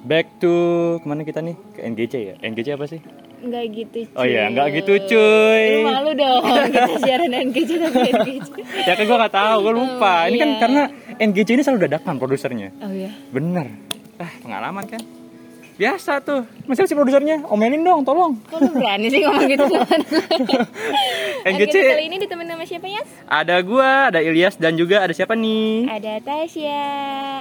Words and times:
Back 0.00 0.40
to 0.40 0.54
ke 1.00 1.04
mana 1.04 1.28
kita 1.28 1.44
nih? 1.44 1.56
Ke 1.76 1.84
NGC 1.84 2.14
ya? 2.16 2.34
NGC 2.40 2.68
apa 2.72 2.88
sih? 2.88 3.00
Enggak 3.40 3.72
gitu 3.72 3.98
cuy 4.12 4.16
Oh 4.20 4.24
iya, 4.24 4.48
nggak 4.52 4.68
gitu, 4.80 4.92
cuy. 5.12 5.64
Lu 5.80 5.88
malu 5.88 6.10
dong 6.16 6.40
kita 6.72 6.94
siaran 7.04 7.32
NGC 7.32 7.70
tapi 7.80 7.98
NGC 8.08 8.48
ya 8.84 8.92
kan 8.96 9.04
gue 9.04 9.16
gak 9.16 9.34
tahu, 9.36 9.56
gue 9.64 9.74
lupa. 9.76 10.14
Oh, 10.24 10.28
ini 10.32 10.36
kan 10.40 10.50
iya. 10.50 10.60
karena 10.60 10.82
NGC 11.20 11.48
ini 11.56 11.62
selalu 11.64 11.80
dadakan 11.88 12.16
produsernya. 12.16 12.68
Oh 12.80 12.92
iya 12.92 13.12
Bener. 13.28 13.68
Ah, 14.20 14.32
pengalaman 14.40 14.84
kan? 14.88 15.00
Biasa 15.80 16.20
tuh. 16.20 16.44
Masih 16.68 16.84
si 16.84 16.92
produsernya? 16.92 17.40
Omelin 17.48 17.80
dong, 17.80 18.04
tolong. 18.04 18.36
Kok 18.52 18.60
lu 18.60 18.68
berani 18.76 19.08
sih 19.08 19.24
ngomong 19.24 19.48
gitu 19.48 19.64
NGC. 21.48 21.72
kali 21.96 22.04
ini 22.04 22.20
ditemenin 22.20 22.52
sama 22.52 22.64
siapa 22.68 22.84
ya? 22.84 23.00
Ada 23.24 23.64
gua, 23.64 24.12
ada 24.12 24.20
Ilyas 24.20 24.60
dan 24.60 24.76
juga 24.76 25.00
ada 25.00 25.16
siapa 25.16 25.32
nih? 25.32 25.88
Ada 25.88 26.20
Tasya 26.20 26.84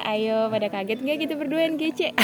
Ayo 0.07 0.47
pada 0.47 0.71
kaget 0.71 1.03
nggak 1.03 1.17
gitu 1.27 1.33
berdua 1.35 1.67
NGC? 1.67 2.15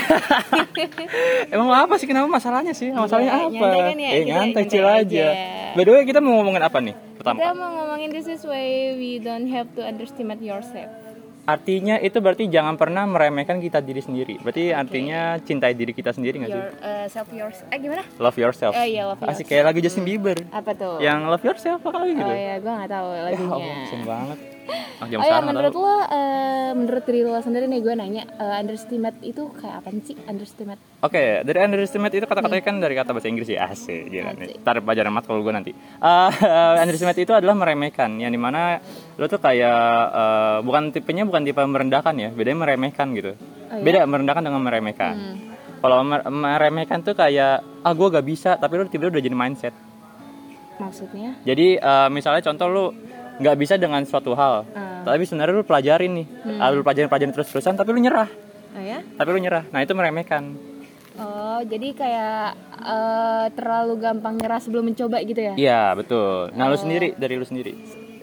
Emang 1.54 1.75
apa 1.75 1.99
sih 1.99 2.08
kenapa 2.08 2.31
masalahnya 2.31 2.72
sih? 2.72 2.95
Masalahnya 2.95 3.52
Iya, 3.52 3.52
apa? 3.52 3.52
nyantai 3.52 3.81
kan 3.84 3.97
ya, 4.00 4.09
eh 4.16 4.23
nyantai 4.23 4.63
chill 4.72 4.88
aja. 4.88 5.03
aja. 5.03 5.27
By 5.75 5.84
the 5.84 5.91
way, 5.91 6.08
kita 6.08 6.23
mau 6.23 6.39
ngomongin 6.39 6.63
apa 6.63 6.80
nih? 6.80 6.95
Pertama. 7.20 7.44
Kita 7.44 7.52
mau 7.59 7.70
ngomongin 7.75 8.16
this 8.16 8.31
is 8.31 8.47
why 8.47 8.95
we 8.95 9.20
don't 9.20 9.52
have 9.52 9.67
to 9.75 9.84
underestimate 9.84 10.39
yourself 10.39 11.05
Artinya 11.45 12.02
itu 12.02 12.17
berarti 12.17 12.49
jangan 12.49 12.73
pernah 12.73 13.05
meremehkan 13.05 13.62
kita 13.62 13.77
diri 13.77 14.02
sendiri. 14.02 14.41
Berarti 14.41 14.73
artinya 14.73 15.38
cintai 15.38 15.77
diri 15.77 15.94
kita 15.94 16.09
sendiri 16.09 16.41
nggak 16.41 16.49
sih? 16.49 16.63
Uh, 16.81 17.05
self 17.05 17.30
yours 17.30 17.62
Eh 17.70 17.77
gimana? 17.77 18.02
Love 18.17 18.38
yourself. 18.41 18.73
Oh 18.73 18.81
iya, 18.81 19.05
love 19.05 19.22
Asik 19.22 19.45
yourself. 19.45 19.50
kayak 19.53 19.63
lagu 19.70 19.80
Justin 19.86 20.03
Bieber. 20.09 20.38
Apa 20.50 20.73
tuh? 20.73 20.98
Yang 20.98 21.20
love 21.30 21.45
yourself 21.45 21.81
apa 21.86 21.98
lagi 22.02 22.13
gitu? 22.17 22.26
Oh 22.26 22.34
iya, 22.34 22.55
gue 22.58 22.73
gak 22.73 22.89
tahu 22.89 23.08
Ya 23.13 23.22
lagunya 23.30 23.53
Allah, 23.53 23.76
kasian 23.86 24.03
banget. 24.09 24.39
Ah, 24.95 25.05
jam 25.05 25.19
Oh 25.19 25.23
ya, 25.23 25.27
sekarang 25.27 25.47
menurut 25.51 25.73
tahu. 25.73 25.83
lo, 25.83 25.95
eh, 26.07 26.71
menurut 26.73 27.03
diri 27.03 27.21
lo 27.21 27.37
sendiri 27.37 27.65
nih 27.67 27.79
gue 27.79 27.93
nanya, 27.93 28.23
eh, 28.25 28.59
underestimate 28.59 29.17
itu 29.21 29.43
kayak 29.53 29.75
apa 29.83 29.89
sih? 30.01 30.15
Underestimate? 30.25 30.81
Oke, 30.99 31.43
dari 31.43 31.59
underestimate 31.61 32.15
itu 32.15 32.25
kata-katanya 32.25 32.63
kan 32.63 32.75
dari 32.79 32.95
kata 32.95 33.11
bahasa 33.11 33.27
Inggris 33.27 33.47
ya 33.47 33.69
asik 33.69 34.09
gila 34.09 34.31
nih. 34.33 34.57
Ntar 34.63 34.81
pelajaran 34.81 35.11
mat 35.13 35.25
kalau 35.27 35.44
gue 35.44 35.53
nanti. 35.53 35.72
Uh, 35.99 36.31
underestimate 36.81 37.19
itu 37.19 37.33
adalah 37.35 37.53
meremehkan, 37.53 38.17
yang 38.17 38.31
di 38.31 38.39
mana 38.39 38.80
lo 39.16 39.25
tuh 39.27 39.38
kayak 39.38 39.81
uh, 40.09 40.57
bukan 40.63 40.89
tipenya 40.89 41.23
bukan 41.23 41.44
tipe 41.44 41.61
merendahkan 41.61 42.16
ya, 42.16 42.29
bedanya 42.31 42.66
meremehkan 42.66 43.11
gitu. 43.13 43.35
Oh, 43.35 43.77
iya? 43.77 43.83
Beda 43.83 44.00
merendahkan 44.07 44.41
dengan 44.41 44.61
meremehkan. 44.63 45.13
Hmm. 45.13 45.38
Kalau 45.75 46.02
mer- 46.02 46.25
meremehkan 46.25 47.05
tuh 47.05 47.13
kayak 47.13 47.61
ah 47.83 47.94
gue 47.94 48.07
gak 48.09 48.25
bisa, 48.25 48.57
tapi 48.57 48.79
lo 48.79 48.89
tiba-tiba 48.89 49.19
udah 49.19 49.25
jadi 49.25 49.38
mindset. 49.38 49.75
Maksudnya? 50.75 51.39
Jadi 51.45 51.79
uh, 51.79 52.09
misalnya 52.09 52.41
contoh 52.44 52.67
lo 52.67 52.85
nggak 53.38 53.55
bisa 53.55 53.73
dengan 53.75 54.02
suatu 54.02 54.31
hal, 54.31 54.64
Ah. 54.72 55.03
tapi 55.03 55.23
sebenarnya 55.23 55.53
lo 55.53 55.64
pelajarin 55.64 56.11
nih, 56.14 56.28
Ah, 56.55 56.69
lo 56.69 56.81
pelajarin 56.81 57.08
pelajarin 57.08 57.31
terus-terusan, 57.31 57.73
tapi 57.73 57.89
lo 57.89 58.00
nyerah, 58.00 58.30
Oh 58.72 58.81
ya? 58.81 59.00
tapi 59.11 59.30
lo 59.30 59.38
nyerah. 59.38 59.64
Nah 59.67 59.80
itu 59.80 59.91
meremehkan. 59.91 60.55
Oh, 61.16 61.59
jadi 61.61 61.89
kayak 61.91 62.47
eh, 62.78 63.45
terlalu 63.52 63.94
gampang 63.97 64.36
nyerah 64.36 64.59
sebelum 64.59 64.86
mencoba 64.86 65.17
gitu 65.22 65.39
ya? 65.41 65.53
Iya 65.53 65.81
betul. 65.94 66.52
Nah 66.52 66.66
Oh. 66.66 66.72
lu 66.72 66.78
sendiri 66.78 67.13
dari 67.13 67.33
lu 67.33 67.44
sendiri. 67.44 67.73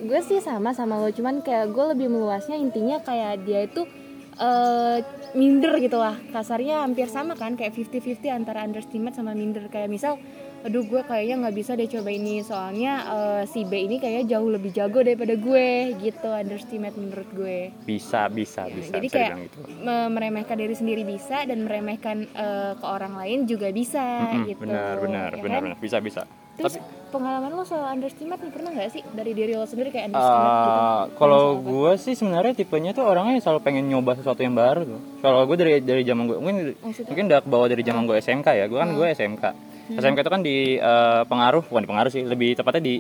gue 0.03 0.19
sih 0.21 0.39
sama 0.39 0.71
sama 0.71 0.99
lo 0.99 1.09
cuman 1.09 1.41
kayak 1.41 1.71
gue 1.71 1.85
lebih 1.89 2.09
meluasnya 2.09 2.57
intinya 2.57 2.99
kayak 2.99 3.47
dia 3.47 3.63
itu 3.63 3.87
eh 4.35 4.99
minder 5.33 5.79
gitu 5.79 5.95
lah 5.95 6.19
kasarnya 6.29 6.83
hampir 6.83 7.07
sama 7.07 7.33
kan 7.33 7.55
kayak 7.55 7.71
50-50 7.71 8.27
antara 8.29 8.61
underestimate 8.61 9.15
sama 9.15 9.31
minder 9.31 9.63
kayak 9.69 9.87
misal 9.87 10.19
aduh 10.63 10.81
gue 10.81 11.03
kayaknya 11.03 11.35
nggak 11.39 11.57
bisa 11.57 11.73
deh 11.73 11.89
coba 11.89 12.09
ini 12.09 12.39
soalnya 12.41 12.93
eh, 13.05 13.43
si 13.45 13.63
B 13.63 13.81
ini 13.81 13.97
kayaknya 13.97 14.25
jauh 14.33 14.47
lebih 14.47 14.71
jago 14.71 15.01
daripada 15.01 15.35
gue 15.35 15.69
gitu 15.99 16.29
underestimate 16.29 16.95
menurut 16.95 17.27
gue 17.29 17.75
Bisa 17.83 18.27
bisa 18.27 18.63
Ya, 18.63 18.73
bisa. 18.73 18.93
jadi 18.93 19.03
bisa 19.05 19.17
kayak 19.19 19.31
gitu. 19.45 19.59
me- 19.77 20.07
meremehkan 20.09 20.55
diri 20.55 20.73
sendiri 20.73 21.03
bisa 21.03 21.43
dan 21.43 21.59
meremehkan 21.61 22.25
eh, 22.29 22.73
ke 22.75 22.87
orang 22.87 23.15
lain 23.17 23.45
juga 23.45 23.69
bisa 23.69 24.03
Mm-mm, 24.29 24.47
gitu 24.49 24.63
benar 24.63 24.95
benar 24.99 25.31
ya 25.31 25.43
benar 25.43 25.59
kan? 25.59 25.65
benar 25.67 25.79
bisa 25.79 25.99
bisa. 25.99 26.23
terus 26.53 26.75
Tapi 26.75 26.85
pengalaman 27.11 27.51
lo 27.51 27.65
soal 27.65 27.89
underestimate 27.89 28.39
nih 28.39 28.53
pernah 28.53 28.71
nggak 28.71 28.91
sih 28.91 29.03
dari 29.09 29.33
diri 29.33 29.53
lo 29.53 29.65
sendiri 29.65 29.89
kayak 29.89 30.09
underestimate 30.09 30.57
gitu 30.61 30.79
eh, 30.79 31.03
kalau 31.13 31.43
gue 31.59 31.93
sih 31.97 32.15
sebenarnya 32.15 32.53
tipenya 32.55 32.91
tuh 32.93 33.05
orangnya 33.05 33.37
selalu 33.37 33.61
pengen 33.63 33.85
nyoba 33.87 34.15
sesuatu 34.15 34.39
yang 34.39 34.55
baru 34.55 34.87
tuh. 34.87 35.01
Kalau 35.19 35.43
gue 35.43 35.57
dari 35.57 35.73
dari 35.81 36.03
zaman 36.03 36.25
gue 36.25 36.37
mungkin 36.37 36.57
Maksudnya? 36.77 37.09
mungkin 37.09 37.25
udah 37.27 37.41
bawa 37.43 37.67
dari 37.67 37.83
zaman 37.83 38.03
gue 38.05 38.17
SMK 38.17 38.49
ya. 38.55 38.65
Gue 38.65 38.79
kan 38.79 38.91
gue 38.91 39.07
SMK. 39.11 39.45
Hmm. 39.89 39.99
SMK 39.99 40.19
itu 40.21 40.31
kan 40.31 40.43
di 40.43 40.57
eh, 40.77 41.23
pengaruh 41.27 41.65
bukan 41.67 41.85
pengaruh 41.85 42.11
sih, 42.11 42.23
lebih 42.23 42.55
tepatnya 42.55 42.83
di 42.83 42.95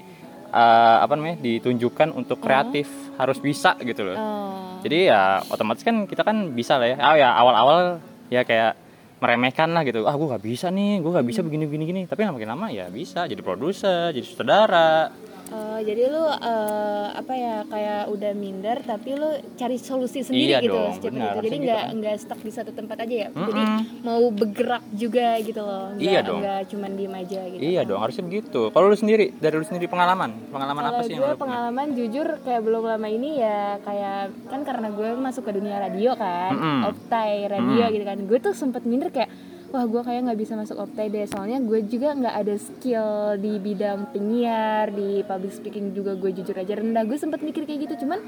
eh, 0.48 0.96
apa 1.00 1.12
namanya 1.14 1.38
ditunjukkan 1.38 2.12
untuk 2.12 2.38
kreatif 2.38 2.90
harus 3.16 3.38
bisa 3.38 3.78
gitu 3.80 4.02
loh. 4.02 4.16
Oh. 4.18 4.78
Jadi 4.82 5.06
ya 5.06 5.40
otomatis 5.46 5.86
kan 5.86 6.10
kita 6.10 6.26
kan 6.26 6.50
bisa 6.52 6.76
lah 6.76 6.88
ya. 6.90 6.96
Oh 6.98 7.16
ya 7.16 7.28
awal-awal 7.32 8.02
ya 8.28 8.42
kayak 8.42 8.74
meremehkan 9.22 9.70
lah 9.70 9.86
gitu. 9.86 10.02
Ah 10.02 10.18
gue 10.18 10.26
gak 10.26 10.42
bisa 10.42 10.66
nih, 10.68 10.98
gue 10.98 11.10
gak 11.14 11.22
bisa 11.22 11.40
Hmm. 11.40 11.46
begini 11.46 11.64
begini 11.70 11.84
gini. 11.86 12.02
Tapi 12.10 12.26
makin 12.26 12.50
lama 12.50 12.66
ya 12.74 12.90
bisa 12.90 13.30
jadi 13.30 13.38
produser, 13.38 14.10
jadi 14.10 14.26
sutradara. 14.26 15.14
Eh, 15.52 15.80
jadi 15.84 16.08
lu 16.08 16.24
eh, 16.24 17.06
apa 17.12 17.32
ya 17.34 17.56
kayak 17.64 18.08
udah 18.08 18.32
minder 18.32 18.80
tapi 18.80 19.12
lu 19.12 19.28
cari 19.52 19.76
solusi 19.76 20.20
sendiri 20.20 20.48
Iya 20.48 20.58
gitu 20.60 20.72
dong, 20.72 20.92
benar, 21.04 21.32
itu. 21.34 21.44
Jadi 21.44 21.56
nggak 21.60 21.82
gitu. 21.82 21.96
nggak 22.00 22.14
stuck 22.18 22.40
di 22.40 22.48
satu 22.48 22.70
tempat 22.72 22.96
aja 22.98 23.14
ya. 23.14 23.28
Jadi 23.28 23.60
Mm-mm. 23.60 23.80
mau 24.00 24.22
bergerak 24.28 24.84
juga 24.90 25.36
gitu 25.38 25.60
loh. 25.60 25.92
Nggak, 25.92 26.02
Iya 26.02 26.20
dong. 26.22 26.38
Nggak 26.40 26.60
cuman 26.66 26.90
diem 26.96 27.14
aja 27.14 27.40
gitu. 27.46 27.60
Iya 27.60 27.80
dong 27.84 28.00
harusnya 28.00 28.24
begitu. 28.24 28.60
Kalau 28.68 28.86
lu 28.86 28.96
sendiri 28.96 29.24
dari 29.36 29.54
lu 29.54 29.66
sendiri 29.66 29.86
pengalaman, 29.86 30.30
pengalaman 30.48 30.82
apa 30.82 30.92
Kalau 30.94 31.04
sih 31.04 31.12
yang 31.12 31.20
gue 31.20 31.26
lu 31.26 31.30
pernah? 31.30 31.42
pengalaman 31.44 31.86
jujur 31.92 32.28
kayak 32.40 32.62
belum 32.62 32.82
lama 32.86 33.08
ini 33.08 33.30
ya 33.36 33.60
kayak 33.80 34.20
kan 34.48 34.60
karena 34.62 34.88
gue 34.88 35.08
masuk 35.14 35.42
ke 35.44 35.52
dunia 35.52 35.76
radio 35.76 36.10
kan, 36.14 36.50
Mm-mm. 36.50 36.80
optai 36.88 37.44
radio 37.44 37.84
gitu 37.88 38.04
kan. 38.04 38.18
Gue 38.24 38.38
tuh 38.38 38.52
sempet 38.52 38.82
minder 38.82 39.12
kayak 39.12 39.28
wah 39.72 39.88
gue 39.88 40.02
kayak 40.04 40.20
nggak 40.28 40.40
bisa 40.40 40.52
masuk 40.52 40.76
optai 40.84 41.08
deh. 41.08 41.24
Soalnya 41.24 41.58
gue 41.64 41.80
juga 41.88 42.12
nggak 42.12 42.36
ada 42.44 42.54
skill 42.60 43.40
di 43.40 43.56
bidang 43.56 44.12
penyiar 44.12 44.92
di 44.92 45.24
public 45.24 45.52
speaking 45.56 45.96
juga 45.96 46.12
gue 46.12 46.28
jujur 46.28 46.52
aja 46.52 46.76
rendah. 46.76 47.02
Gue 47.08 47.16
sempet 47.16 47.40
mikir 47.40 47.64
kayak 47.64 47.88
gitu 47.88 48.04
cuman 48.04 48.20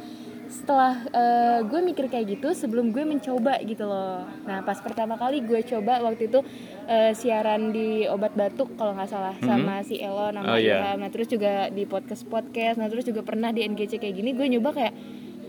setelah 0.49 1.04
eh, 1.12 1.60
gue 1.69 1.81
mikir 1.84 2.09
kayak 2.09 2.41
gitu 2.41 2.56
sebelum 2.56 2.97
gue 2.97 3.04
mencoba 3.04 3.60
gitu 3.60 3.84
loh. 3.84 4.25
Nah 4.49 4.65
pas 4.65 4.81
pertama 4.81 5.21
kali 5.21 5.44
gue 5.44 5.60
coba 5.69 6.00
waktu 6.00 6.33
itu 6.33 6.41
eh, 6.88 7.12
siaran 7.12 7.77
di 7.77 8.09
obat 8.09 8.33
batuk 8.33 8.72
kalau 8.81 8.97
nggak 8.97 9.12
salah 9.12 9.37
sama 9.44 9.84
si 9.84 10.00
Elo 10.00 10.16
Oh, 10.25 10.33
nama 10.33 10.56
iya. 10.56 10.81
Ilham 10.81 11.04
nah 11.04 11.10
terus 11.12 11.28
juga 11.28 11.69
di 11.69 11.84
podcast 11.84 12.25
podcast. 12.25 12.81
Nah 12.81 12.88
terus 12.88 13.04
juga 13.04 13.21
pernah 13.21 13.53
di 13.53 13.60
NGC 13.69 14.00
kayak 14.00 14.16
gini 14.16 14.33
gue 14.33 14.49
nyoba 14.49 14.72
kayak 14.72 14.94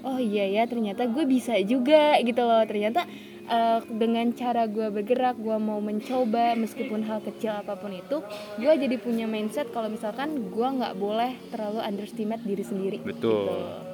oh 0.03 0.19
iya 0.19 0.43
ya 0.59 0.63
ternyata 0.67 1.07
gue 1.07 1.23
bisa 1.23 1.55
juga 1.63 2.19
gitu 2.19 2.43
loh. 2.43 2.63
Ternyata 2.67 3.07
eh, 3.49 3.79
dengan 3.89 4.31
cara 4.33 4.65
gue 4.65 4.87
bergerak 4.89 5.37
gue 5.37 5.57
mau 5.57 5.79
mencoba 5.79 6.57
meskipun 6.57 7.05
hal 7.05 7.21
kecil 7.21 7.53
apa 7.53 7.77
pun 7.77 7.93
itu 7.93 8.21
gue 8.57 8.73
jadi 8.73 8.95
punya 8.97 9.25
mindset 9.29 9.69
kalau 9.71 9.87
misalkan 9.87 10.49
gue 10.49 10.67
nggak 10.67 10.97
boleh 10.97 11.37
terlalu 11.53 11.79
underestimate 11.81 12.43
diri 12.43 12.63
sendiri 12.65 12.97
Betul. 13.01 13.45
gitu. 13.49 13.84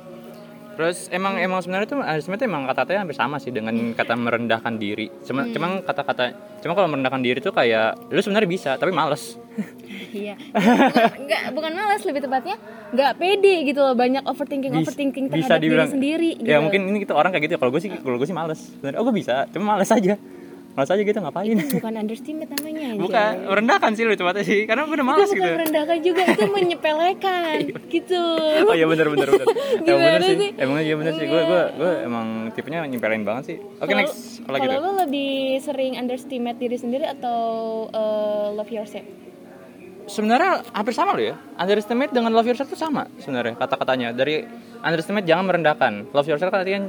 Terus 0.71 1.07
emang 1.09 1.35
emang 1.35 1.59
sebenarnya 1.59 1.87
tuh 1.87 1.99
sebenarnya 1.99 2.47
emang 2.47 2.63
kata-katanya 2.65 2.99
hampir 3.01 3.15
sama 3.15 3.37
sih 3.37 3.49
dengan 3.49 3.75
kata 3.91 4.13
merendahkan 4.15 4.73
diri. 4.75 5.11
Cuma 5.21 5.43
Hmm. 5.43 5.51
cuma 5.51 5.67
kata-kata 5.79 6.23
cuma 6.59 6.73
kalau 6.73 6.87
merendahkan 6.87 7.19
diri 7.19 7.37
tuh 7.37 7.51
kayak 7.51 8.07
lu 8.07 8.17
sebenarnya 8.17 8.49
bisa 8.49 8.71
tapi 8.75 8.89
males. 8.89 9.35
Iya, 10.11 10.35
nggak, 10.35 11.11
nggak 11.21 11.41
bukan 11.51 11.71
malas 11.71 12.03
lebih 12.03 12.19
tepatnya 12.19 12.59
nggak 12.91 13.11
pede 13.15 13.63
gitu 13.63 13.79
loh 13.79 13.95
banyak 13.95 14.19
overthinking 14.21 14.71
Bis- 14.73 14.83
overthinking 14.83 15.25
bisa 15.25 15.35
terhadap 15.47 15.55
diri 15.57 15.71
dibilang- 15.71 15.87
sendiri. 15.89 16.29
Gitu. 16.35 16.47
Ya 16.47 16.57
mungkin 16.59 16.81
ini 16.85 16.99
kita 16.99 17.13
orang 17.13 17.31
kayak 17.31 17.47
gitu. 17.47 17.53
ya. 17.55 17.59
Kalau 17.59 17.71
gue 17.71 17.79
sih 17.79 17.91
kalau 17.93 18.17
gue 18.19 18.27
sih 18.27 18.35
males. 18.35 18.59
Sebenarnya 18.73 18.97
oh 18.97 19.05
gue 19.05 19.15
bisa, 19.15 19.47
cuma 19.49 19.71
males 19.71 19.87
aja. 19.87 20.19
Males 20.71 20.87
aja 20.87 21.01
gitu 21.01 21.17
ngapain? 21.17 21.51
itu 21.51 21.75
bukan 21.75 21.93
underestimate 21.93 22.49
namanya. 22.49 22.85
anjay. 22.87 23.01
Bukan 23.01 23.33
merendahkan 23.45 23.91
sih 23.91 24.03
lu 24.03 24.13
tempatnya 24.13 24.43
sih. 24.43 24.59
Karena 24.63 24.81
gue 24.81 24.93
udah 24.93 25.03
Itu 25.03 25.11
males 25.11 25.27
bukan 25.27 25.35
gitu. 25.37 25.51
merendahkan 25.53 25.97
juga 25.99 26.21
itu 26.25 26.43
menyepelekan 26.47 27.57
gitu. 27.93 28.23
Oh 28.63 28.73
iya 28.73 28.85
bener 28.85 29.07
bener 29.07 29.27
bener. 29.29 29.47
Emang 29.51 29.83
Gimana 29.83 30.07
bener 30.13 30.21
sih. 30.23 30.37
sih? 30.37 30.49
Emang 30.55 30.77
iya 30.79 30.95
bener 30.95 31.13
sih. 31.13 31.25
Gue 31.25 31.41
gue 31.41 31.61
gue 31.75 31.91
emang 32.03 32.27
tipenya 32.51 32.79
nyepelin 32.83 33.21
banget 33.21 33.43
sih. 33.45 33.57
Oke 33.77 33.83
Kalau- 33.85 33.99
next. 33.99 34.39
Kalau 34.41 34.57
tuh? 34.57 34.79
lo 34.79 34.91
lebih 35.01 35.31
sering 35.59 35.93
underestimate 35.95 36.55
diri 36.55 36.75
sendiri 36.75 37.05
atau 37.05 37.39
uh, 37.87 38.47
love 38.51 38.69
yourself? 38.69 39.03
Sebenarnya 40.01 40.65
hampir 40.71 40.91
sama 40.91 41.13
loh 41.13 41.23
ya. 41.23 41.35
Underestimate 41.55 42.09
dengan 42.09 42.31
love 42.31 42.43
yourself 42.43 42.67
itu 42.67 42.75
sama 42.75 43.07
sebenarnya 43.17 43.55
kata-katanya. 43.55 44.11
Dari 44.11 44.43
underestimate 44.77 45.23
jangan 45.23 45.45
merendahkan. 45.45 46.09
Love 46.09 46.27
yourself 46.27 46.49
kan 46.49 46.63
artinya 46.63 46.81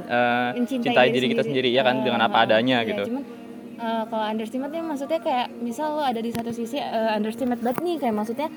eh, 0.55 0.65
cintai 0.65 1.07
diri 1.09 1.29
kita 1.29 1.43
sendiri 1.43 1.67
ya 1.67 1.83
kan 1.83 2.01
dengan 2.01 2.19
apa 2.19 2.35
Uh, 2.35 2.43
adanya 2.43 2.81
ya, 2.81 2.89
gitu. 2.89 3.03
Cuman 3.07 3.23
uh, 3.83 4.03
kalau 4.07 4.25
underestimate 4.31 4.71
nya 4.71 4.81
maksudnya 4.81 5.19
kayak 5.19 5.51
misal 5.59 5.99
lo 5.99 6.03
ada 6.07 6.23
di 6.23 6.31
satu 6.31 6.55
sisi 6.55 6.79
uh, 6.79 7.11
underestimate 7.11 7.59
banget 7.59 7.83
nih 7.83 7.95
kayak 7.99 8.15
maksudnya 8.15 8.47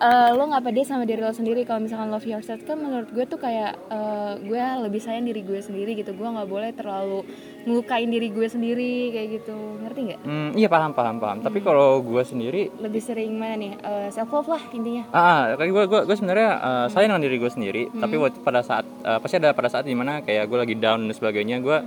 uh, 0.00 0.30
lo 0.34 0.42
nggak 0.50 0.64
pede 0.64 0.82
sama 0.86 1.04
diri 1.06 1.22
lo 1.22 1.30
sendiri. 1.30 1.62
Kalau 1.66 1.82
misalkan 1.82 2.10
love 2.10 2.26
yourself 2.26 2.62
kan 2.66 2.78
menurut 2.80 3.10
gue 3.10 3.24
tuh 3.28 3.38
kayak 3.38 3.76
uh, 3.90 4.38
gue 4.40 4.62
lebih 4.86 5.00
sayang 5.02 5.26
diri 5.28 5.44
gue 5.44 5.60
sendiri 5.60 5.94
gitu. 5.98 6.14
Gue 6.16 6.26
nggak 6.26 6.48
boleh 6.48 6.70
terlalu 6.74 7.22
ngelukain 7.64 8.10
diri 8.10 8.28
gue 8.32 8.46
sendiri 8.48 9.14
kayak 9.14 9.28
gitu. 9.40 9.56
Ngerti 9.84 10.00
nggak? 10.10 10.20
Hmm, 10.24 10.50
iya 10.58 10.68
paham 10.70 10.92
paham 10.96 11.16
paham. 11.22 11.38
Tapi 11.44 11.58
kalau 11.62 12.02
gue 12.02 12.22
sendiri 12.24 12.70
lebih 12.80 13.02
sering 13.02 13.34
mana 13.36 13.54
nih? 13.58 13.72
Uh, 13.82 14.08
self 14.10 14.30
love 14.32 14.48
lah 14.50 14.62
intinya. 14.74 15.04
Ah, 15.14 15.54
kayak 15.54 15.70
gue 15.70 15.84
gue 15.90 16.00
gue 16.10 16.16
sebenarnya 16.16 16.50
uh, 16.58 16.86
sayang 16.90 17.14
dengan 17.14 17.22
diri 17.22 17.36
gue 17.38 17.50
sendiri. 17.50 17.82
Hmm. 17.90 18.02
Tapi 18.02 18.14
pada 18.42 18.60
saat 18.64 18.84
uh, 19.04 19.18
pasti 19.22 19.38
ada 19.38 19.54
pada 19.54 19.68
saat 19.70 19.84
di 19.86 19.94
mana 19.94 20.20
kayak 20.24 20.48
gue 20.50 20.58
lagi 20.58 20.74
down 20.76 21.06
dan 21.06 21.14
sebagainya, 21.14 21.60
gue 21.62 21.78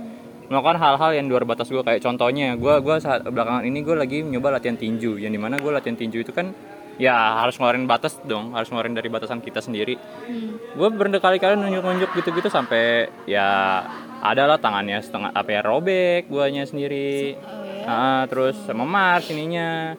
melakukan 0.48 0.80
hal-hal 0.80 1.10
yang 1.12 1.24
di 1.28 1.32
luar 1.36 1.44
batas 1.44 1.68
gue 1.68 1.84
kayak 1.84 2.00
contohnya 2.00 2.56
gue 2.56 2.74
gua 2.80 2.96
saat 2.96 3.20
belakangan 3.28 3.68
ini 3.68 3.84
gue 3.84 3.96
lagi 3.96 4.18
nyoba 4.24 4.56
latihan 4.56 4.80
tinju 4.80 5.20
yang 5.20 5.32
di 5.32 5.40
mana 5.40 5.60
gue 5.60 5.68
latihan 5.68 5.96
tinju 5.96 6.24
itu 6.24 6.32
kan 6.32 6.56
ya 6.98 7.44
harus 7.44 7.60
ngeluarin 7.60 7.86
batas 7.86 8.18
dong 8.26 8.56
harus 8.56 8.72
ngeluarin 8.72 8.96
dari 8.96 9.06
batasan 9.06 9.38
kita 9.38 9.62
sendiri. 9.62 9.94
Hmm. 10.26 10.58
gue 10.58 10.88
berkali-kali 10.88 11.54
nunjuk-nunjuk 11.54 12.10
gitu-gitu 12.16 12.50
sampai 12.50 13.06
ya 13.28 13.84
ada 14.18 14.50
lah 14.50 14.58
tangannya 14.58 14.98
setengah 14.98 15.30
apa 15.30 15.48
ya 15.52 15.60
robek 15.62 16.26
guanya 16.26 16.66
sendiri. 16.66 17.38
Oh, 17.38 17.62
ya? 17.62 17.84
Ah, 17.86 18.22
terus 18.26 18.58
memar 18.74 19.22
sininya 19.22 19.94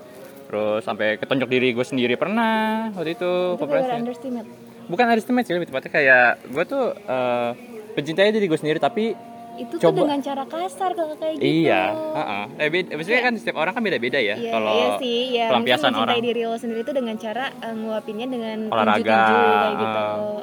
terus 0.49 0.81
sampai 0.81 1.21
ketonjok 1.21 1.49
diri 1.49 1.77
gue 1.77 1.85
sendiri 1.85 2.17
pernah 2.17 2.89
waktu 2.97 3.15
itu 3.15 3.55
itu 3.55 3.65
underestimate? 3.69 4.49
Bukan 4.89 5.03
underestimate 5.05 5.45
sih 5.45 5.53
lebih 5.53 5.69
tepatnya 5.69 5.91
kayak 5.93 6.29
gue 6.51 6.63
tuh 6.65 6.85
eh, 6.97 7.49
pencintai 7.93 8.33
diri 8.33 8.49
gue 8.49 8.59
sendiri 8.59 8.81
tapi 8.81 9.13
itu 9.59 9.73
tuh 9.75 9.83
Coba. 9.85 9.97
dengan 10.01 10.19
cara 10.19 10.43
kasar 10.43 10.91
kalau 10.93 11.13
kayak 11.13 11.35
gitu 11.35 11.43
iya 11.43 11.81
heeh. 11.91 12.43
eh, 12.57 12.69
beda, 12.69 12.89
maksudnya 12.95 13.21
kan 13.21 13.33
setiap 13.35 13.57
orang 13.57 13.73
kan 13.73 13.81
beda-beda 13.81 14.17
ya 14.17 14.33
Iya, 14.33 14.51
kalau 14.51 14.71
iya 14.71 14.87
sih, 14.97 15.19
ya 15.31 15.45
pelampiasan 15.49 15.93
orang 15.93 16.15
diri 16.17 16.41
lo 16.41 16.55
sendiri 16.55 16.79
itu 16.79 16.91
dengan 16.91 17.15
cara 17.15 17.51
eh, 17.53 17.73
nguapinnya 17.73 18.25
dengan 18.25 18.57
Olahraga, 18.67 19.03
kayak 19.03 19.73
gitu. 19.75 19.99
Oh. 19.99 20.41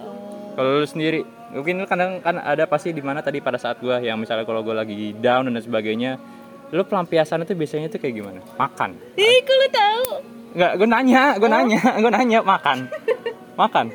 kalau 0.52 0.70
lu 0.74 0.86
sendiri 0.86 1.20
mungkin 1.48 1.74
lu 1.76 1.86
kadang 1.86 2.20
kan 2.20 2.36
ada 2.36 2.64
pasti 2.64 2.90
di 2.90 3.00
mana 3.00 3.18
tadi 3.18 3.38
pada 3.38 3.56
saat 3.56 3.78
gue 3.78 3.96
yang 4.00 4.16
misalnya 4.16 4.42
kalau 4.42 4.60
gue 4.60 4.72
lagi 4.72 5.14
down 5.14 5.46
dan 5.46 5.56
sebagainya 5.56 6.20
lu 6.68 6.82
pelampiasan 6.82 7.40
itu 7.40 7.54
biasanya 7.54 7.86
tuh 7.86 7.96
kayak 7.96 8.14
gimana 8.14 8.40
makan 8.54 8.98
Ih, 9.14 9.40
lu 9.40 9.68
tahu? 9.70 10.06
nggak 10.52 10.72
gue 10.74 10.88
nanya 10.88 11.22
Oh. 11.26 11.38
gue 11.38 11.48
nanya 11.48 11.80
gue 11.96 12.10
nanya 12.10 12.38
makan 12.42 12.78
makan 13.60 13.86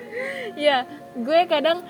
Ya, 0.52 0.84
gue 1.12 1.40
kadang 1.46 1.84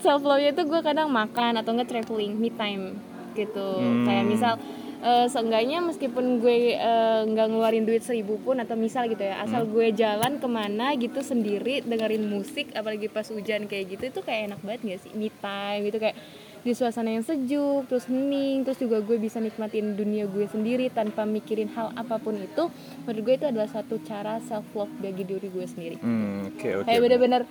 self 0.00 0.22
love 0.24 0.40
itu 0.40 0.62
gue 0.64 0.80
kadang 0.80 1.12
makan 1.12 1.60
atau 1.60 1.76
enggak 1.76 1.90
traveling, 1.90 2.36
me 2.36 2.48
time 2.48 2.96
gitu. 3.36 3.70
Hmm. 3.78 4.02
Kayak 4.08 4.24
misal 4.26 4.54
eh, 4.98 5.26
seenggaknya 5.30 5.78
meskipun 5.78 6.42
gue 6.42 6.74
eh, 6.74 7.20
nggak 7.28 7.46
ngeluarin 7.54 7.86
duit 7.86 8.02
seribu 8.02 8.40
pun 8.42 8.58
atau 8.58 8.74
misal 8.74 9.06
gitu 9.06 9.22
ya 9.22 9.44
asal 9.44 9.62
Hmm. 9.62 9.72
gue 9.74 9.86
jalan 9.94 10.32
ke 10.42 10.48
mana 10.50 10.96
gitu 10.98 11.20
sendiri 11.22 11.86
dengerin 11.86 12.26
musik 12.26 12.74
apalagi 12.74 13.06
pas 13.06 13.26
hujan 13.30 13.70
kayak 13.70 13.94
gitu 13.94 14.10
itu 14.10 14.20
kayak 14.26 14.50
enak 14.50 14.60
banget 14.66 14.80
gak 14.96 15.00
sih 15.06 15.12
me 15.14 15.30
time 15.38 15.86
gitu 15.86 16.02
kayak 16.02 16.18
di 16.68 16.76
suasana 16.76 17.08
yang 17.08 17.24
sejuk 17.24 17.88
terus 17.88 18.04
hening 18.04 18.60
terus 18.60 18.76
juga 18.76 19.00
gue 19.00 19.16
bisa 19.16 19.40
nikmatin 19.40 19.96
dunia 19.96 20.28
gue 20.28 20.44
sendiri 20.44 20.92
tanpa 20.92 21.24
mikirin 21.24 21.72
hal 21.72 21.96
apa 21.96 22.20
pun 22.20 22.36
itu 22.36 22.68
menurut 23.08 23.22
gue 23.24 23.34
itu 23.40 23.46
adalah 23.48 23.72
satu 23.72 23.96
cara 24.04 24.36
self 24.44 24.68
love 24.76 24.92
bagi 25.00 25.24
diri 25.24 25.48
gue 25.48 25.64
sendiri. 25.64 25.96
Hmm, 25.96 26.52
oke 26.52 26.84
oke 26.84 26.84
kayak 26.84 27.00
bener-bener 27.00 27.42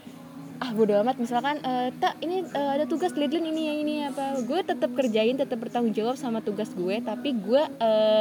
ah 0.57 0.73
bodo 0.73 0.93
amat 1.01 1.17
misalkan 1.21 1.57
eh, 1.61 1.89
tak 1.97 2.17
ini 2.21 2.45
eh, 2.45 2.69
ada 2.77 2.85
tugas 2.85 3.09
deadline 3.13 3.49
ini 3.49 3.61
yang 3.65 3.77
ini 3.81 3.95
apa? 4.05 4.37
Gue 4.45 4.61
tetap 4.61 4.93
kerjain 4.93 5.33
tetap 5.33 5.57
bertanggung 5.57 5.97
jawab 5.97 6.13
sama 6.13 6.45
tugas 6.45 6.69
gue 6.77 7.01
tapi 7.01 7.33
gue 7.33 7.61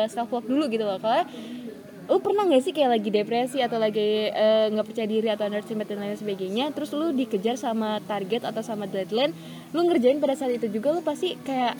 self 0.08 0.32
love 0.32 0.48
dulu 0.48 0.64
gitu 0.72 0.88
loh. 0.88 0.96
Kalau 0.96 1.28
lu 2.06 2.22
pernah 2.22 2.46
nggak 2.46 2.62
sih 2.62 2.70
kayak 2.70 2.90
lagi 2.98 3.10
depresi 3.10 3.58
atau 3.58 3.82
lagi 3.82 4.30
eh, 4.30 4.66
nggak 4.70 4.86
percaya 4.86 5.08
diri 5.10 5.26
atau 5.26 5.50
underestimate 5.50 5.90
dan 5.90 5.98
lain 5.98 6.14
sebagainya 6.14 6.70
terus 6.70 6.94
lu 6.94 7.10
dikejar 7.10 7.58
sama 7.58 7.98
target 8.06 8.46
atau 8.46 8.62
sama 8.62 8.86
deadline 8.86 9.34
lu 9.74 9.82
ngerjain 9.90 10.22
pada 10.22 10.38
saat 10.38 10.54
itu 10.54 10.70
juga 10.70 10.94
lu 10.94 11.02
pasti 11.02 11.34
kayak 11.42 11.74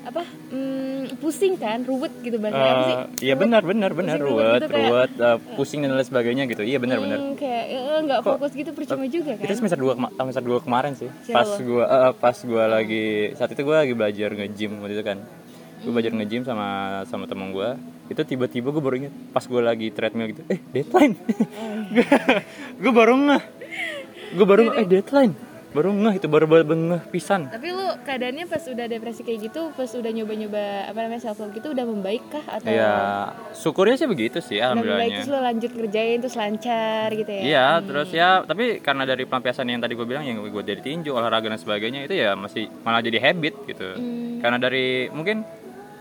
apa 0.00 0.24
hmm, 0.24 1.20
pusing 1.20 1.60
kan 1.60 1.84
ruwet 1.84 2.08
gitu 2.24 2.40
bahasa 2.40 2.56
apa 2.56 2.82
sih? 2.82 2.96
Eh, 2.96 3.30
iya 3.30 3.34
benar 3.36 3.60
benar 3.60 3.92
benar 3.92 4.16
Pusing, 4.16 4.32
ruwet 4.32 4.52
gitu 4.56 4.66
kayak- 4.72 4.88
ruwet 4.88 5.12
eh, 5.12 5.36
pusing 5.60 5.80
dan 5.84 5.90
lain 5.92 6.06
sebagainya 6.08 6.44
gitu. 6.48 6.62
Iya 6.64 6.78
benar 6.80 6.98
benar. 7.04 7.18
Hmm, 7.20 7.36
kayak 7.36 7.64
eh, 7.68 7.98
nggak 8.08 8.20
fokus 8.24 8.50
gitu 8.56 8.70
percuma 8.72 9.04
juga 9.06 9.36
kan? 9.36 9.44
itu 9.44 9.54
semester 9.60 9.76
dua 9.76 9.92
semester 10.00 10.40
dua 10.42 10.58
kemarin 10.64 10.96
sih. 10.96 11.08
Siapa 11.28 11.44
pas 11.44 11.50
gua 11.60 11.84
eh, 11.84 12.12
pas 12.16 12.36
gua 12.48 12.64
lagi 12.80 13.04
saat 13.36 13.52
itu 13.52 13.60
gua 13.60 13.84
lagi 13.84 13.92
belajar 13.92 14.28
nge-gym 14.32 14.80
waktu 14.80 14.94
itu 14.96 15.04
kan. 15.04 15.18
Gue 15.80 15.92
belajar 15.96 16.12
nge-gym 16.16 16.44
sama 16.44 16.68
sama 17.08 17.24
temen 17.28 17.52
gua 17.52 17.76
itu 18.10 18.22
tiba-tiba 18.26 18.74
gue 18.74 18.82
baru 18.82 18.96
inget 19.06 19.14
pas 19.30 19.46
gue 19.46 19.60
lagi 19.62 19.86
treadmill 19.94 20.34
gitu 20.34 20.42
eh 20.50 20.58
deadline. 20.74 21.14
Gue 22.82 22.92
baru 22.92 23.14
ngeh. 23.14 23.42
Gue 24.34 24.46
baru 24.46 24.60
ngeh, 24.66 24.82
eh 24.82 24.86
deadline. 24.90 25.34
Baru 25.70 25.94
ngeh 25.94 26.18
itu 26.18 26.26
baru 26.26 26.50
baru 26.50 26.66
ngeh 26.66 27.02
pisan. 27.14 27.46
Tapi 27.46 27.70
lu 27.70 27.86
keadaannya 28.02 28.50
pas 28.50 28.58
udah 28.66 28.86
depresi 28.90 29.22
kayak 29.22 29.38
gitu, 29.46 29.70
pas 29.78 29.86
udah 29.86 30.10
nyoba-nyoba 30.10 30.90
apa 30.90 30.98
namanya 31.06 31.22
self 31.30 31.38
love 31.38 31.54
gitu 31.54 31.70
udah 31.70 31.86
membaik 31.86 32.26
kah 32.26 32.42
atau? 32.58 32.66
Ya 32.66 33.30
syukurnya 33.54 33.94
sih 33.94 34.10
begitu 34.10 34.42
sih 34.42 34.58
alhamdulillahnya. 34.58 35.22
terus 35.22 35.30
lu 35.30 35.38
lanjut 35.38 35.70
kerjain 35.70 36.18
terus 36.18 36.34
lancar 36.34 37.14
gitu 37.14 37.30
ya? 37.30 37.42
Iya, 37.46 37.66
terus 37.86 38.08
ya, 38.10 38.42
tapi 38.42 38.82
karena 38.82 39.06
dari 39.06 39.22
pelampiasan 39.22 39.70
yang 39.70 39.78
tadi 39.78 39.94
gue 39.94 40.06
bilang 40.10 40.26
yang 40.26 40.42
gue 40.42 40.64
dari 40.66 40.82
tinju, 40.82 41.14
olahraga 41.14 41.46
dan 41.46 41.62
sebagainya 41.62 42.10
itu 42.10 42.18
ya 42.18 42.34
masih 42.34 42.66
malah 42.82 42.98
jadi 42.98 43.22
habit 43.22 43.54
gitu. 43.70 43.94
Hmm. 43.94 44.42
Karena 44.42 44.58
dari 44.58 45.06
mungkin 45.14 45.46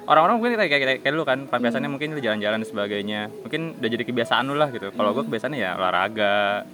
orang-orang 0.09 0.35
mungkin 0.41 0.51
kayak 0.57 0.71
kayak, 0.73 0.99
kayak 1.05 1.13
lu 1.13 1.21
kan 1.21 1.45
pelampiasannya 1.45 1.85
Hmm. 1.85 1.93
mungkin 1.93 2.09
lu 2.17 2.21
jalan-jalan 2.21 2.57
dan 2.59 2.67
sebagainya. 2.67 3.21
Mungkin 3.45 3.61
udah 3.77 3.89
jadi 3.93 4.03
kebiasaan 4.09 4.43
lu 4.49 4.57
lah 4.57 4.73
gitu. 4.73 4.89
Kalau 4.89 5.13
gue 5.13 5.23
kebiasaannya 5.23 5.59
ya 5.61 5.71
olahraga. 5.77 6.65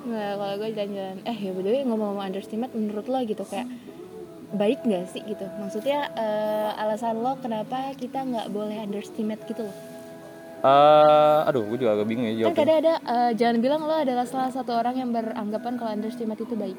Nggak, 0.00 0.32
kalau 0.38 0.54
gue 0.56 0.68
jalan-jalan. 0.72 1.16
Eh 1.26 1.36
ya 1.36 1.50
betul 1.50 1.72
ngomong-ngomong 1.84 2.24
underestimate 2.24 2.72
menurut 2.72 3.06
lo 3.10 3.18
gitu 3.26 3.42
kayak 3.42 3.66
baik 4.54 4.86
nggak 4.86 5.04
sih 5.10 5.22
gitu? 5.26 5.46
Maksudnya 5.58 5.98
eh, 6.14 6.70
alasan 6.78 7.18
lo 7.18 7.34
kenapa 7.42 7.90
kita 7.98 8.22
nggak 8.22 8.46
boleh 8.54 8.78
underestimate 8.86 9.42
gitu 9.50 9.66
loh? 9.66 9.76
Eh, 10.60 11.48
aduh, 11.48 11.64
gue 11.72 11.78
juga 11.80 11.96
agak 11.96 12.06
bingung 12.06 12.28
ya 12.28 12.52
Kan 12.52 12.54
kadang 12.54 12.78
ada 12.84 12.94
eh, 13.00 13.30
jangan 13.34 13.56
bilang 13.58 13.82
lo 13.82 13.96
adalah 13.98 14.28
salah 14.28 14.52
satu 14.52 14.76
orang 14.78 14.94
yang 14.94 15.10
beranggapan 15.10 15.74
kalau 15.74 15.90
underestimate 15.90 16.38
itu 16.38 16.54
baik. 16.54 16.78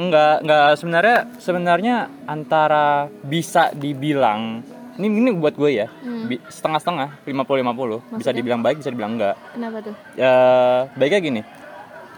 Enggak, 0.00 0.40
enggak 0.42 0.78
sebenarnya 0.80 1.18
sebenarnya 1.36 1.96
antara 2.24 3.10
bisa 3.22 3.68
dibilang 3.76 4.64
ini 5.00 5.16
ini 5.18 5.30
buat 5.32 5.52
gue 5.52 5.70
ya. 5.74 5.88
bi- 6.22 6.44
Setengah-setengah, 6.46 7.24
50-50. 7.24 8.04
Bisa 8.14 8.30
dibilang 8.30 8.60
baik, 8.60 8.78
bisa 8.78 8.88
dibilang 8.88 9.16
enggak. 9.16 9.34
Kenapa 9.50 9.78
tuh? 9.80 9.94
eh 10.14 10.80
baiknya 10.92 11.20
gini 11.20 11.42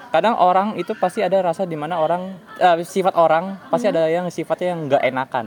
kadang 0.09 0.37
orang 0.37 0.77
itu 0.77 0.93
pasti 0.93 1.21
ada 1.21 1.41
rasa 1.43 1.65
di 1.65 1.73
mana 1.73 1.97
orang 1.97 2.23
eh, 2.55 2.85
sifat 2.85 3.17
orang 3.17 3.57
pasti 3.67 3.89
ada 3.89 4.05
yang 4.07 4.29
sifatnya 4.29 4.69
yang 4.69 4.81
nggak 4.87 5.03
enakan 5.03 5.47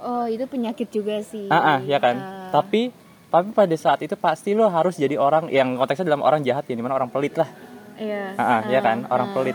Oh 0.00 0.26
itu 0.26 0.42
penyakit 0.44 0.90
juga 0.90 1.22
sih. 1.22 1.46
ah 1.46 1.56
ah, 1.70 1.78
ya 1.80 1.96
kan 1.96 2.16
Ah. 2.16 2.50
tapi 2.50 2.90
tapi 3.28 3.48
pada 3.50 3.70
saat 3.74 3.98
itu 4.00 4.12
pasti 4.14 4.50
lo 4.50 4.66
harus 4.66 4.94
jadi 4.94 5.14
orang 5.14 5.46
yang 5.48 5.74
konteksnya 5.74 6.06
dalam 6.06 6.20
orang 6.20 6.42
jahat 6.42 6.64
ya 6.64 6.74
di 6.74 6.82
mana 6.82 6.94
orang 6.96 7.06
pelit 7.06 7.34
lah 7.34 7.46
Iya. 7.94 8.34
ah 8.34 8.42
ah, 8.42 8.60
ya 8.66 8.80
kan 8.80 9.06
orang 9.06 9.30
pelit 9.30 9.54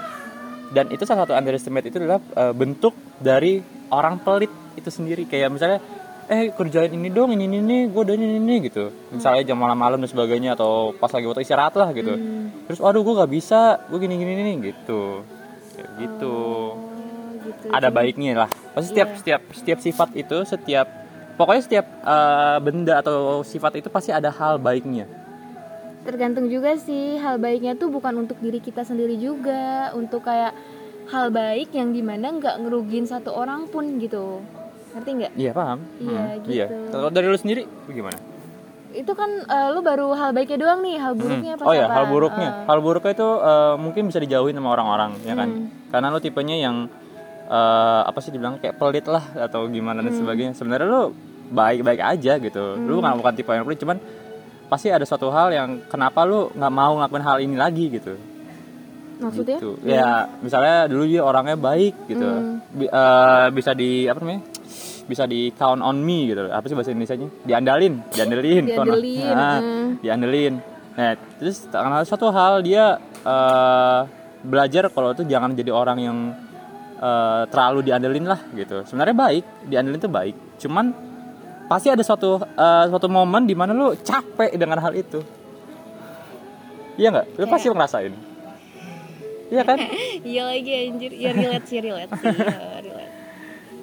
dan 0.69 0.87
itu 0.87 1.03
salah 1.03 1.27
satu 1.27 1.33
underestimate 1.33 1.85
itu 1.85 1.99
adalah 1.99 2.23
eh, 2.23 2.53
bentuk 2.53 2.91
dari 3.17 3.59
orang 3.89 4.17
pelit 4.17 4.47
itu 4.73 4.87
sendiri 4.87 5.27
kayak 5.27 5.51
misalnya 5.51 5.83
eh 6.29 6.53
kerjain 6.53 6.93
ini 6.93 7.09
dong 7.09 7.33
ini 7.33 7.49
ini, 7.49 7.57
ini 7.57 7.77
gue 7.89 8.01
udah 8.05 8.13
ini 8.13 8.37
ini 8.37 8.55
gitu. 8.69 8.93
Misalnya 9.09 9.49
jam 9.49 9.57
malam-malam 9.57 9.97
dan 9.97 10.09
sebagainya 10.13 10.53
atau 10.53 10.93
pas 10.93 11.09
lagi 11.09 11.25
waktu 11.25 11.41
istirahat 11.41 11.73
lah 11.73 11.89
gitu. 11.91 12.13
Hmm. 12.13 12.53
terus 12.69 12.85
aduh 12.85 13.01
gue 13.01 13.17
gak 13.17 13.33
bisa 13.33 13.81
gue 13.89 13.97
gini 13.97 14.15
gini 14.21 14.31
nih 14.37 14.55
gitu. 14.69 15.25
Kayak 15.73 15.89
gitu. 15.97 16.37
Oh, 16.77 16.77
gitu. 17.41 17.65
ada 17.73 17.89
baiknya 17.89 18.45
lah. 18.45 18.49
Pasti 18.77 18.93
setiap 18.93 19.09
setiap 19.17 19.41
setiap 19.57 19.79
sifat 19.81 20.09
itu 20.13 20.37
setiap 20.45 20.87
pokoknya 21.33 21.61
setiap 21.65 21.85
eh, 21.89 22.57
benda 22.61 23.01
atau 23.01 23.41
sifat 23.41 23.81
itu 23.81 23.89
pasti 23.89 24.13
ada 24.13 24.29
hal 24.29 24.61
baiknya. 24.61 25.09
Tergantung 26.05 26.45
juga 26.45 26.77
sih 26.77 27.17
hal 27.17 27.41
baiknya 27.41 27.73
tuh 27.73 27.89
bukan 27.89 28.21
untuk 28.21 28.37
diri 28.37 28.61
kita 28.61 28.85
sendiri 28.85 29.17
juga, 29.17 29.91
untuk 29.97 30.23
kayak 30.29 30.53
hal 31.09 31.33
baik 31.33 31.73
yang 31.73 31.89
di 31.89 32.05
mana 32.05 32.29
nggak 32.37 32.55
ngerugin 32.61 33.09
satu 33.09 33.33
orang 33.33 33.65
pun 33.65 33.97
gitu. 33.97 34.45
Ngerti 34.99 35.11
nggak? 35.15 35.31
iya 35.33 35.51
paham 35.51 35.79
Iya, 35.97 36.19
Hmm, 36.19 36.43
gitu. 36.43 36.75
kalau 36.91 37.09
dari 37.09 37.25
lu 37.25 37.35
sendiri 37.35 37.63
gimana 37.87 38.19
Itu 38.91 39.13
kan 39.13 39.29
eh, 39.29 39.69
lu 39.69 39.79
baru 39.79 40.11
hal 40.11 40.29
baiknya 40.31 40.57
doang 40.59 40.81
nih, 40.81 40.97
hal 40.97 41.13
buruknya 41.13 41.51
apa 41.53 41.63
oh 41.63 41.73
ya 41.73 41.85
apa? 41.85 41.93
hal 41.93 42.05
buruknya 42.07 42.49
Eh, 42.49 42.65
hal 42.65 42.79
buruknya 42.79 43.11
itu 43.13 43.29
eh, 43.39 43.73
mungkin 43.77 44.03
bisa 44.05 44.17
dijauhin 44.17 44.53
sama 44.53 44.69
orang-orang 44.71 45.11
ya 45.21 45.33
kan 45.33 45.47
Hmm. 45.47 45.67
karena 45.87 46.07
lu 46.07 46.19
tipenya 46.19 46.57
yang 46.59 46.75
eh, 47.47 48.01
apa 48.03 48.19
sih 48.19 48.29
dibilang 48.29 48.57
kayak 48.57 48.75
pelit 48.75 49.05
lah 49.05 49.23
atau 49.39 49.65
gimana 49.67 49.99
Hmm. 49.99 50.07
dan 50.07 50.13
sebagainya 50.15 50.53
sebenarnya 50.53 50.85
lu 50.85 51.01
baik-baik 51.49 51.97
aja 51.99 52.37
gitu 52.37 52.63
lu 52.77 52.97
nggak 52.97 53.15
bukan 53.15 53.33
tipe 53.33 53.49
yang 53.49 53.63
pelit 53.63 53.77
cuman 53.77 53.97
pasti 54.67 54.87
ada 54.87 55.01
suatu 55.01 55.27
hal 55.27 55.49
yang 55.49 55.69
kenapa 55.83 56.21
lu 56.23 56.49
nggak 56.51 56.69
mau 56.71 56.93
ngelakuin 56.95 57.23
hal 57.23 57.37
ini 57.39 57.55
lagi 57.55 57.89
gitu 57.89 58.13
maksudnya? 59.19 59.57
gitu. 59.57 59.75
ya 59.81 60.09
misalnya 60.39 60.85
dulu 60.85 61.03
dia 61.05 61.21
orangnya 61.21 61.57
baik 61.57 61.93
gitu 62.05 62.23
Hmm. 62.23 62.61
Bi- 62.71 62.87
eh, 62.87 63.47
bisa 63.49 63.73
di 63.73 64.05
apa 64.05 64.17
namanya 64.17 64.41
bisa 65.09 65.25
di 65.25 65.49
count 65.51 65.81
on 65.81 65.97
me 65.97 66.29
gitu 66.29 66.45
apa 66.45 66.61
sih 66.63 66.77
bahasa 66.77 66.93
Indonesia-nya? 66.93 67.27
Diandalin. 67.43 67.93
Diandelin 68.13 68.63
on- 68.63 68.69
Diandelin, 68.69 69.25
Nah, 69.25 69.57
hmm. 69.57 69.89
diandelin 69.99 70.55
nah 70.89 71.15
terus 71.39 71.63
karena 71.65 72.03
suatu 72.03 72.27
hal 72.27 72.59
dia 72.59 72.95
eh, 73.17 73.99
belajar 74.41 74.87
kalau 74.89 75.11
itu 75.11 75.23
jangan 75.23 75.51
jadi 75.51 75.71
orang 75.71 75.97
yang 75.97 76.17
eh, 76.95 77.41
terlalu 77.47 77.79
diandelin 77.81 78.25
lah 78.25 78.39
gitu. 78.53 78.83
Sebenarnya 78.83 79.15
baik 79.17 79.43
diandelin 79.65 79.97
itu 79.97 80.07
baik. 80.07 80.35
Cuman 80.59 80.91
pasti 81.65 81.87
ada 81.87 82.03
suatu 82.03 82.37
eh, 82.37 82.85
suatu 82.85 83.07
momen 83.07 83.43
di 83.43 83.55
mana 83.55 83.71
lu 83.71 83.95
capek 83.95 84.53
dengan 84.53 84.77
hal 84.77 84.93
itu. 84.93 85.23
Iya 86.95 87.09
nggak? 87.09 87.25
Lu 87.35 87.45
pasti 87.47 87.67
ngerasain. 87.67 88.13
Iya 89.49 89.63
kan? 89.63 89.77
Iya 90.29 90.41
lagi 90.45 90.71
anjir, 90.83 91.11
ya 91.15 91.31
relate 91.31 91.65
sih 91.65 91.79
relate 91.79 92.11
sih, 92.11 92.27
ya, 92.27 92.83
relate. 92.83 93.13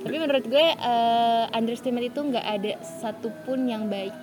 Tapi 0.07 0.17
menurut 0.17 0.45
gue 0.47 0.63
eh, 0.63 1.45
underestimate 1.51 2.07
itu 2.07 2.21
nggak 2.23 2.47
ada 2.47 2.73
satupun 2.81 3.67
yang 3.67 3.91
baik. 3.91 4.15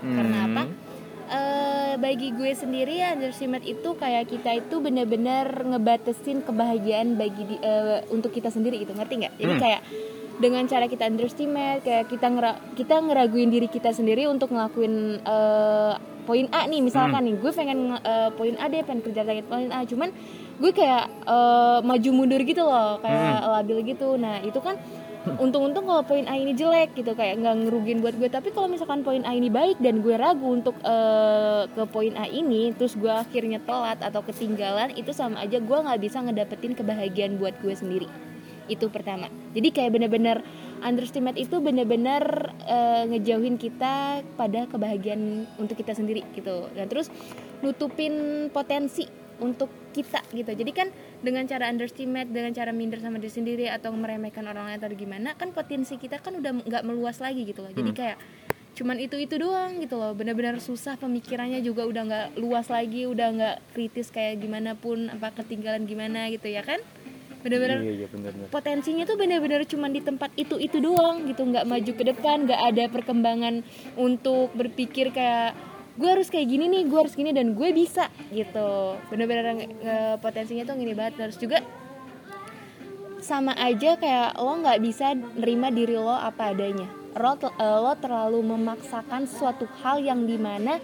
Karena 0.00 0.38
Hmm. 0.38 0.48
apa? 0.52 0.62
Eh, 1.30 1.94
bagi 1.96 2.34
gue 2.34 2.50
sendiri 2.52 2.98
underestimate 3.06 3.62
itu 3.62 3.94
kayak 3.94 4.26
kita 4.26 4.50
itu 4.56 4.76
bener-bener 4.78 5.46
ngebatesin 5.46 6.42
kebahagiaan 6.42 7.14
bagi 7.14 7.46
di- 7.46 7.60
eh, 7.60 8.02
untuk 8.10 8.30
kita 8.30 8.50
sendiri 8.50 8.76
gitu. 8.78 8.92
Ngerti 8.92 9.14
nggak? 9.16 9.34
Jadi 9.38 9.52
Hmm. 9.54 9.62
kayak 9.62 9.82
dengan 10.40 10.64
cara 10.64 10.88
kita 10.88 11.04
underestimate 11.04 11.84
kayak 11.84 12.08
kita 12.08 12.26
ngera 12.26 12.52
kita 12.72 12.96
ngeraguin 12.98 13.52
diri 13.52 13.68
kita 13.68 13.92
sendiri 13.92 14.24
untuk 14.26 14.50
ngelakuin 14.50 15.20
eh, 15.22 15.94
poin 16.20 16.46
A 16.50 16.66
nih 16.66 16.80
misalkan 16.80 17.22
nih. 17.22 17.36
Gue 17.38 17.52
pengen 17.52 17.94
eh, 17.94 18.30
poin 18.34 18.56
A 18.56 18.66
deh 18.66 18.82
pengen 18.82 19.00
kerja 19.00 19.22
target 19.22 19.46
poin 19.46 19.70
A. 19.70 19.84
Cuman 19.84 20.10
gue 20.60 20.72
kayak 20.76 21.04
eh, 21.24 21.78
maju 21.80 22.10
mundur 22.12 22.40
gitu 22.44 22.62
loh 22.62 23.00
kayak 23.00 23.40
labil 23.48 23.78
gitu. 23.88 24.20
Nah 24.20 24.44
itu 24.44 24.60
kan 24.60 24.76
untung-untung 25.20 25.84
kalau 25.84 26.00
poin 26.00 26.24
A 26.24 26.32
ini 26.32 26.56
jelek 26.56 26.96
gitu 26.96 27.12
kayak 27.12 27.44
nggak 27.44 27.68
ngerugin 27.68 28.00
buat 28.00 28.16
gue. 28.16 28.28
Tapi 28.32 28.52
kalau 28.52 28.68
misalkan 28.72 29.04
poin 29.04 29.24
A 29.28 29.36
ini 29.36 29.52
baik 29.52 29.80
dan 29.80 30.00
gue 30.00 30.16
ragu 30.16 30.44
untuk 30.48 30.76
eh, 30.80 31.64
ke 31.68 31.82
poin 31.88 32.14
A 32.16 32.28
ini 32.28 32.72
terus 32.76 32.96
gue 32.96 33.10
akhirnya 33.10 33.60
telat 33.64 34.00
atau 34.00 34.24
ketinggalan 34.24 34.92
itu 34.96 35.12
sama 35.12 35.40
aja 35.44 35.60
gue 35.60 35.78
nggak 35.80 36.00
bisa 36.00 36.24
ngedapetin 36.24 36.72
kebahagiaan 36.76 37.36
buat 37.36 37.56
gue 37.60 37.72
sendiri. 37.76 38.08
Itu 38.70 38.86
pertama. 38.88 39.26
Jadi 39.50 39.74
kayak 39.74 39.98
bener-bener 39.98 40.46
underestimate 40.80 41.36
itu 41.36 41.60
bener-bener 41.60 42.54
eh, 42.64 43.04
ngejauhin 43.12 43.60
kita 43.60 44.24
pada 44.40 44.64
kebahagiaan 44.68 45.44
untuk 45.60 45.76
kita 45.76 45.92
sendiri 45.92 46.24
gitu. 46.32 46.68
Dan 46.72 46.88
terus 46.88 47.12
nutupin 47.60 48.48
potensi 48.48 49.19
untuk 49.40 49.72
kita 49.90 50.22
gitu. 50.30 50.52
Jadi 50.52 50.70
kan 50.70 50.88
dengan 51.24 51.44
cara 51.48 51.66
underestimate 51.66 52.30
dengan 52.30 52.54
cara 52.54 52.70
minder 52.70 53.02
sama 53.02 53.18
diri 53.18 53.32
sendiri 53.32 53.66
atau 53.66 53.90
meremehkan 53.90 54.46
orang 54.46 54.70
lain 54.70 54.78
atau 54.78 54.92
gimana 54.94 55.34
kan 55.34 55.50
potensi 55.50 55.98
kita 55.98 56.22
kan 56.22 56.38
udah 56.38 56.62
nggak 56.64 56.84
meluas 56.86 57.18
lagi 57.18 57.42
gitu 57.48 57.64
loh. 57.66 57.72
Jadi 57.74 57.90
kayak 57.90 58.16
cuman 58.70 59.02
itu 59.02 59.18
itu 59.18 59.34
doang 59.40 59.82
gitu 59.82 59.98
loh. 59.98 60.14
Benar-benar 60.14 60.62
susah 60.62 60.94
pemikirannya 61.00 61.58
juga 61.64 61.84
udah 61.88 62.02
nggak 62.06 62.26
luas 62.38 62.70
lagi 62.70 63.08
udah 63.10 63.28
nggak 63.34 63.56
kritis 63.74 64.14
kayak 64.14 64.38
gimana 64.38 64.78
pun 64.78 65.10
apa 65.10 65.34
ketinggalan 65.42 65.84
gimana 65.88 66.30
gitu 66.30 66.46
ya 66.46 66.62
kan? 66.62 66.78
Benar-benar 67.40 67.80
Iya 67.80 68.04
iya 68.04 68.08
benar 68.12 68.30
benar. 68.36 68.48
potensinya 68.52 69.08
tuh 69.08 69.16
benar-benar 69.16 69.64
cuma 69.64 69.88
di 69.88 70.04
tempat 70.04 70.28
itu 70.36 70.60
itu 70.60 70.76
doang 70.78 71.24
gitu. 71.24 71.40
Nggak 71.42 71.64
maju 71.66 71.92
ke 71.96 72.04
depan 72.04 72.36
nggak 72.44 72.60
ada 72.72 72.84
perkembangan 72.92 73.64
untuk 73.96 74.52
berpikir 74.54 75.08
kayak 75.10 75.56
gue 76.00 76.08
harus 76.08 76.32
kayak 76.32 76.48
gini 76.48 76.64
nih 76.72 76.88
gue 76.88 76.98
harus 76.98 77.12
gini 77.12 77.30
dan 77.36 77.52
gue 77.52 77.68
bisa 77.76 78.08
gitu. 78.32 78.96
Benar-benar 79.12 79.44
nge- 79.60 80.16
potensinya 80.24 80.64
tuh 80.64 80.80
gini 80.80 80.96
banget. 80.96 81.20
Terus 81.20 81.36
juga 81.36 81.60
sama 83.20 83.52
aja 83.60 84.00
kayak 84.00 84.40
lo 84.40 84.64
nggak 84.64 84.80
bisa 84.80 85.12
nerima 85.12 85.68
diri 85.68 86.00
lo 86.00 86.16
apa 86.16 86.56
adanya. 86.56 86.88
Lo, 87.12 87.36
eh, 87.36 87.78
lo 87.84 87.92
terlalu 88.00 88.40
memaksakan 88.40 89.28
suatu 89.28 89.68
hal 89.84 90.00
yang 90.00 90.24
di 90.24 90.40
mana 90.40 90.80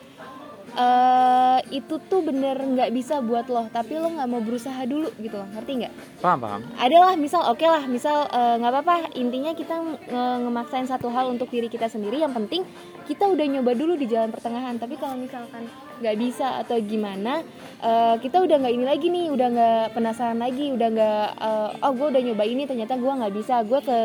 eh 0.75 1.59
itu 1.71 1.95
tuh 2.11 2.21
bener 2.27 2.59
nggak 2.59 2.91
bisa 2.91 3.23
buat 3.23 3.47
lo 3.47 3.71
tapi 3.71 3.97
lo 3.97 4.11
nggak 4.13 4.29
mau 4.29 4.43
berusaha 4.43 4.83
dulu 4.85 5.09
gitu 5.23 5.39
loh 5.39 5.49
ngerti 5.55 5.73
nggak? 5.87 5.93
Paham 6.21 6.39
paham. 6.43 6.61
adalah 6.77 7.15
misal 7.15 7.47
oke 7.47 7.63
lah 7.63 7.87
misal 7.87 8.27
eh, 8.27 8.55
nggak 8.59 8.73
apa-apa 8.75 8.97
intinya 9.15 9.55
kita 9.55 9.79
nge- 9.79 10.39
ngemaksain 10.43 10.91
satu 10.91 11.09
hal 11.09 11.31
untuk 11.31 11.49
diri 11.49 11.71
kita 11.71 11.87
sendiri 11.87 12.21
yang 12.21 12.35
penting 12.35 12.67
kita 13.07 13.25
udah 13.25 13.47
nyoba 13.47 13.73
dulu 13.79 13.95
di 13.95 14.11
jalan 14.11 14.35
pertengahan 14.35 14.75
tapi 14.77 14.99
kalau 14.99 15.15
misalkan 15.15 15.71
nggak 15.97 16.17
bisa 16.21 16.61
atau 16.61 16.77
gimana 16.83 17.41
eh, 17.81 18.15
kita 18.21 18.43
udah 18.43 18.57
nggak 18.61 18.75
ini 18.75 18.85
lagi 18.85 19.07
nih 19.09 19.27
udah 19.33 19.49
nggak 19.49 19.85
penasaran 19.97 20.37
lagi 20.37 20.75
udah 20.75 20.89
nggak 20.93 21.27
eh, 21.41 21.71
oh 21.87 21.93
gue 21.95 22.07
udah 22.13 22.23
nyoba 22.27 22.45
ini 22.45 22.63
ternyata 22.69 22.99
gue 22.99 23.13
nggak 23.13 23.33
bisa 23.33 23.55
gue 23.65 23.81
ke 23.81 23.99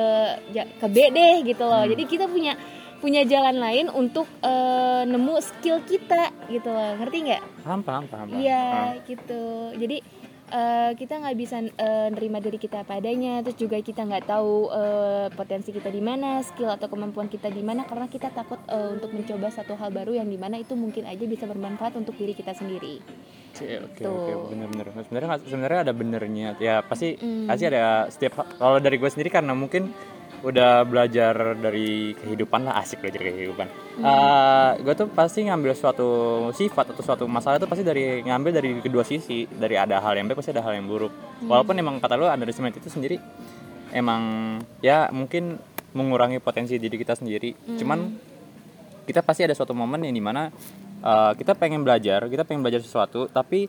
ke 0.52 0.88
B 0.88 0.98
deh 1.12 1.36
gitu 1.44 1.64
loh. 1.68 1.84
Jadi 1.84 2.04
kita 2.08 2.26
punya 2.32 2.56
punya 3.02 3.26
jalan 3.26 3.58
lain 3.58 3.90
untuk 3.90 4.30
eh, 4.40 5.04
nemu 5.04 5.36
skill 5.42 5.82
kita 5.84 6.30
gitu 6.48 6.70
loh 6.70 6.96
ngerti 7.02 7.18
nggak 7.26 7.44
Paham 7.66 7.82
paham 7.82 8.04
paham. 8.06 8.28
Iya 8.34 8.98
gitu. 9.06 9.74
Jadi 9.78 9.98
eh, 10.50 10.92
kita 10.98 11.14
nggak 11.22 11.38
bisa 11.38 11.62
eh, 11.62 12.08
nerima 12.10 12.42
diri 12.42 12.58
kita 12.58 12.82
apa 12.82 12.98
adanya. 12.98 13.42
Terus 13.46 13.58
juga 13.58 13.78
kita 13.78 14.02
nggak 14.06 14.26
tahu 14.26 14.54
eh, 14.74 15.28
potensi 15.34 15.70
kita 15.70 15.90
di 15.90 16.02
mana, 16.02 16.42
skill 16.42 16.74
atau 16.74 16.90
kemampuan 16.90 17.30
kita 17.30 17.54
di 17.54 17.62
mana 17.62 17.86
karena 17.86 18.10
kita 18.10 18.34
takut 18.34 18.58
eh, 18.66 18.90
untuk 18.98 19.14
mencoba 19.14 19.54
satu 19.54 19.78
hal 19.78 19.94
baru 19.94 20.18
yang 20.18 20.30
di 20.30 20.42
mana 20.42 20.58
itu 20.58 20.74
mungkin 20.74 21.06
aja 21.06 21.22
bisa 21.26 21.46
bermanfaat 21.46 21.94
untuk 21.98 22.18
diri 22.18 22.34
kita 22.34 22.58
sendiri. 22.58 22.98
Oke 23.52 23.78
oke 23.78 24.04
oke 24.10 24.32
benar-benar. 24.58 24.86
Sebenarnya 25.06 25.30
sebenarnya 25.46 25.80
ada 25.86 25.94
benernya. 25.94 26.48
Ya 26.58 26.82
pasti 26.82 27.14
Mm. 27.22 27.46
pasti 27.46 27.64
ada 27.70 28.10
setiap 28.10 28.42
kalau 28.58 28.82
dari 28.82 28.98
gue 28.98 29.10
sendiri 29.12 29.30
karena 29.30 29.54
mungkin 29.54 29.94
udah 30.42 30.86
belajar 30.90 31.54
dari 31.54 32.18
kehidupan 32.18 32.66
lah 32.66 32.82
asik 32.82 33.06
belajar 33.06 33.22
kehidupan. 33.22 33.68
gue 34.82 34.94
tuh 34.98 35.08
pasti 35.14 35.46
ngambil 35.46 35.78
suatu 35.78 36.10
sifat 36.58 36.98
atau 36.98 37.04
suatu 37.06 37.26
masalah 37.30 37.62
itu 37.62 37.70
pasti 37.70 37.86
dari 37.86 38.26
ngambil 38.26 38.52
dari 38.52 38.70
kedua 38.82 39.06
sisi. 39.06 39.46
Dari 39.46 39.78
ada 39.78 40.02
hal 40.02 40.18
yang 40.18 40.26
baik 40.26 40.42
pasti 40.42 40.54
ada 40.54 40.66
hal 40.66 40.74
yang 40.74 40.90
buruk. 40.90 41.14
Walaupun 41.46 41.78
emang 41.78 42.02
kata 42.02 42.18
lu 42.18 42.26
underestimate 42.26 42.78
itu 42.82 42.90
sendiri 42.90 43.22
emang 43.92 44.58
ya 44.80 45.12
mungkin 45.12 45.60
mengurangi 45.92 46.40
potensi 46.40 46.80
diri 46.80 46.96
kita 46.96 47.20
sendiri. 47.20 47.52
Cuman 47.78 48.00
kita 49.06 49.22
pasti 49.22 49.44
ada 49.44 49.52
suatu 49.52 49.76
momen 49.76 50.08
yang 50.08 50.16
di 50.16 50.24
mana 50.24 50.48
uh, 51.04 51.34
kita 51.36 51.54
pengen 51.58 51.84
belajar, 51.84 52.26
kita 52.32 52.48
pengen 52.48 52.64
belajar 52.64 52.80
sesuatu, 52.80 53.28
tapi 53.28 53.68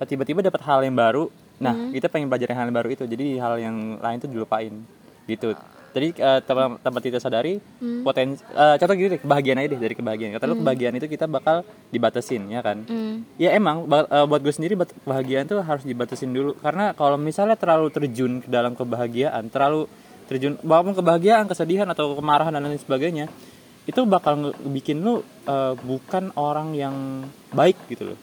uh, 0.00 0.06
tiba-tiba 0.06 0.42
dapat 0.42 0.60
hal 0.66 0.82
yang 0.82 0.98
baru. 0.98 1.30
Nah, 1.62 1.94
kita 1.94 2.10
pengen 2.10 2.26
belajar 2.26 2.50
hal 2.58 2.66
yang 2.66 2.74
baru 2.74 2.90
itu, 2.90 3.04
jadi 3.06 3.38
hal 3.38 3.54
yang 3.62 4.02
lain 4.02 4.18
itu 4.18 4.26
dilupain, 4.26 4.82
gitu. 5.30 5.54
Jadi 5.92 6.08
uh, 6.24 6.40
tanpa 6.80 7.00
kita 7.04 7.20
sadari 7.20 7.60
potensi, 8.00 8.40
uh, 8.56 8.80
contoh 8.80 8.96
gini 8.96 9.08
deh, 9.16 9.20
kebahagiaan 9.20 9.60
aja 9.60 9.68
deh 9.76 9.80
dari 9.84 9.92
kebahagiaan. 9.92 10.32
Kata 10.40 10.48
lu 10.48 10.56
kebahagiaan 10.64 10.96
itu 10.96 11.04
kita 11.04 11.28
bakal 11.28 11.68
dibatasin, 11.92 12.48
ya 12.48 12.64
kan? 12.64 12.88
Ya 13.36 13.52
emang 13.52 13.84
uh, 13.84 14.24
buat 14.24 14.40
gue 14.40 14.54
sendiri 14.56 14.74
kebahagiaan 14.74 15.44
tuh 15.44 15.60
harus 15.60 15.84
dibatasin 15.84 16.32
dulu 16.32 16.56
karena 16.64 16.96
kalau 16.96 17.20
misalnya 17.20 17.60
terlalu 17.60 17.92
terjun 17.92 18.40
ke 18.40 18.48
dalam 18.48 18.72
kebahagiaan, 18.72 19.52
terlalu 19.52 19.84
terjun 20.32 20.56
walaupun 20.64 20.96
kebahagiaan, 20.96 21.44
kesedihan 21.44 21.84
atau 21.92 22.16
kemarahan 22.16 22.56
dan 22.56 22.64
lain 22.64 22.80
sebagainya, 22.80 23.28
itu 23.84 24.00
bakal 24.08 24.56
bikin 24.64 25.04
lu 25.04 25.20
uh, 25.44 25.76
bukan 25.76 26.32
orang 26.40 26.72
yang 26.72 27.28
baik 27.52 27.76
gitu 27.92 28.14
loh. 28.14 28.18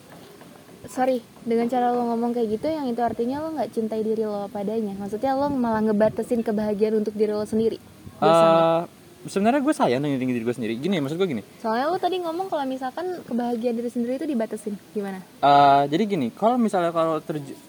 Sorry, 0.87 1.19
dengan 1.43 1.67
cara 1.67 1.91
lo 1.91 2.07
ngomong 2.07 2.31
kayak 2.31 2.55
gitu, 2.55 2.71
yang 2.71 2.87
itu 2.87 3.03
artinya 3.03 3.43
lo 3.43 3.51
nggak 3.51 3.75
cintai 3.75 3.99
diri 3.99 4.23
lo 4.23 4.47
padanya. 4.47 4.95
Maksudnya 4.95 5.35
lo 5.35 5.51
malah 5.51 5.83
ngebatasin 5.83 6.39
kebahagiaan 6.39 7.03
untuk 7.03 7.19
diri 7.19 7.35
lo 7.35 7.43
sendiri. 7.43 7.75
Uh, 8.23 8.87
sebenarnya 9.27 9.59
gue 9.59 9.75
sayang 9.75 9.99
dengan 9.99 10.23
diri 10.23 10.39
gue 10.39 10.55
sendiri. 10.55 10.79
Gini, 10.79 11.03
maksud 11.03 11.19
gue 11.19 11.27
gini. 11.27 11.43
Soalnya 11.59 11.91
lo 11.91 11.99
tadi 11.99 12.23
ngomong 12.23 12.47
kalau 12.47 12.63
misalkan 12.63 13.19
kebahagiaan 13.27 13.75
diri 13.75 13.91
sendiri 13.91 14.23
itu 14.23 14.27
dibatasin, 14.27 14.79
gimana? 14.95 15.19
Uh, 15.43 15.83
jadi 15.91 16.03
gini, 16.07 16.31
kalau 16.31 16.55
misalnya 16.55 16.95
kalau 16.95 17.19
terjun, 17.19 17.59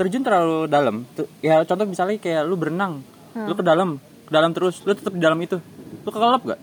terjun 0.00 0.22
terlalu 0.24 0.72
dalam, 0.72 1.04
tuh, 1.12 1.28
ya 1.44 1.60
contoh 1.68 1.84
misalnya 1.84 2.16
kayak 2.16 2.48
lu 2.48 2.56
berenang, 2.56 3.04
lu 3.36 3.52
ke 3.52 3.60
dalam, 3.60 4.00
ke 4.00 4.32
dalam 4.32 4.56
terus, 4.56 4.80
lu 4.88 4.96
tetap 4.96 5.12
di 5.12 5.20
dalam 5.20 5.36
itu, 5.44 5.60
lu 6.00 6.08
kekelap 6.08 6.48
gak? 6.48 6.60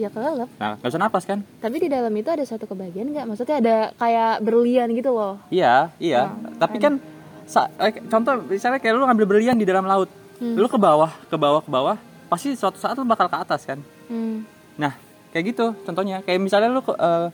Ya 0.00 0.08
kelelep. 0.08 0.48
Nah, 0.56 0.80
gak 0.80 0.88
usah 0.88 1.00
napas 1.00 1.28
kan? 1.28 1.44
Tapi 1.60 1.76
di 1.76 1.88
dalam 1.92 2.08
itu 2.16 2.32
ada 2.32 2.40
suatu 2.48 2.64
kebahagiaan 2.64 3.12
nggak? 3.12 3.26
Maksudnya 3.28 3.56
ada 3.60 3.76
kayak 4.00 4.40
berlian 4.40 4.88
gitu 4.96 5.12
loh. 5.12 5.36
Iya, 5.52 5.92
iya. 6.00 6.32
Tapi 6.56 6.80
kan 6.80 6.96
eh, 6.96 7.92
contoh 8.08 8.40
misalnya 8.48 8.80
kayak 8.80 8.96
lu 8.96 9.04
ngambil 9.04 9.36
berlian 9.36 9.60
di 9.60 9.68
dalam 9.68 9.84
laut. 9.84 10.08
Lu 10.40 10.64
ke 10.72 10.80
bawah, 10.80 11.12
ke 11.28 11.36
bawah, 11.36 11.60
ke 11.60 11.68
bawah, 11.68 12.00
pasti 12.32 12.56
suatu 12.56 12.80
saat 12.80 12.96
lu 12.96 13.04
bakal 13.04 13.28
ke 13.28 13.36
atas 13.36 13.68
kan. 13.68 13.76
Hmm. 14.08 14.48
Nah, 14.80 14.96
kayak 15.36 15.52
gitu 15.52 15.76
contohnya. 15.84 16.24
Kayak 16.24 16.40
misalnya 16.40 16.72
lu 16.72 16.80
eh, 16.80 17.28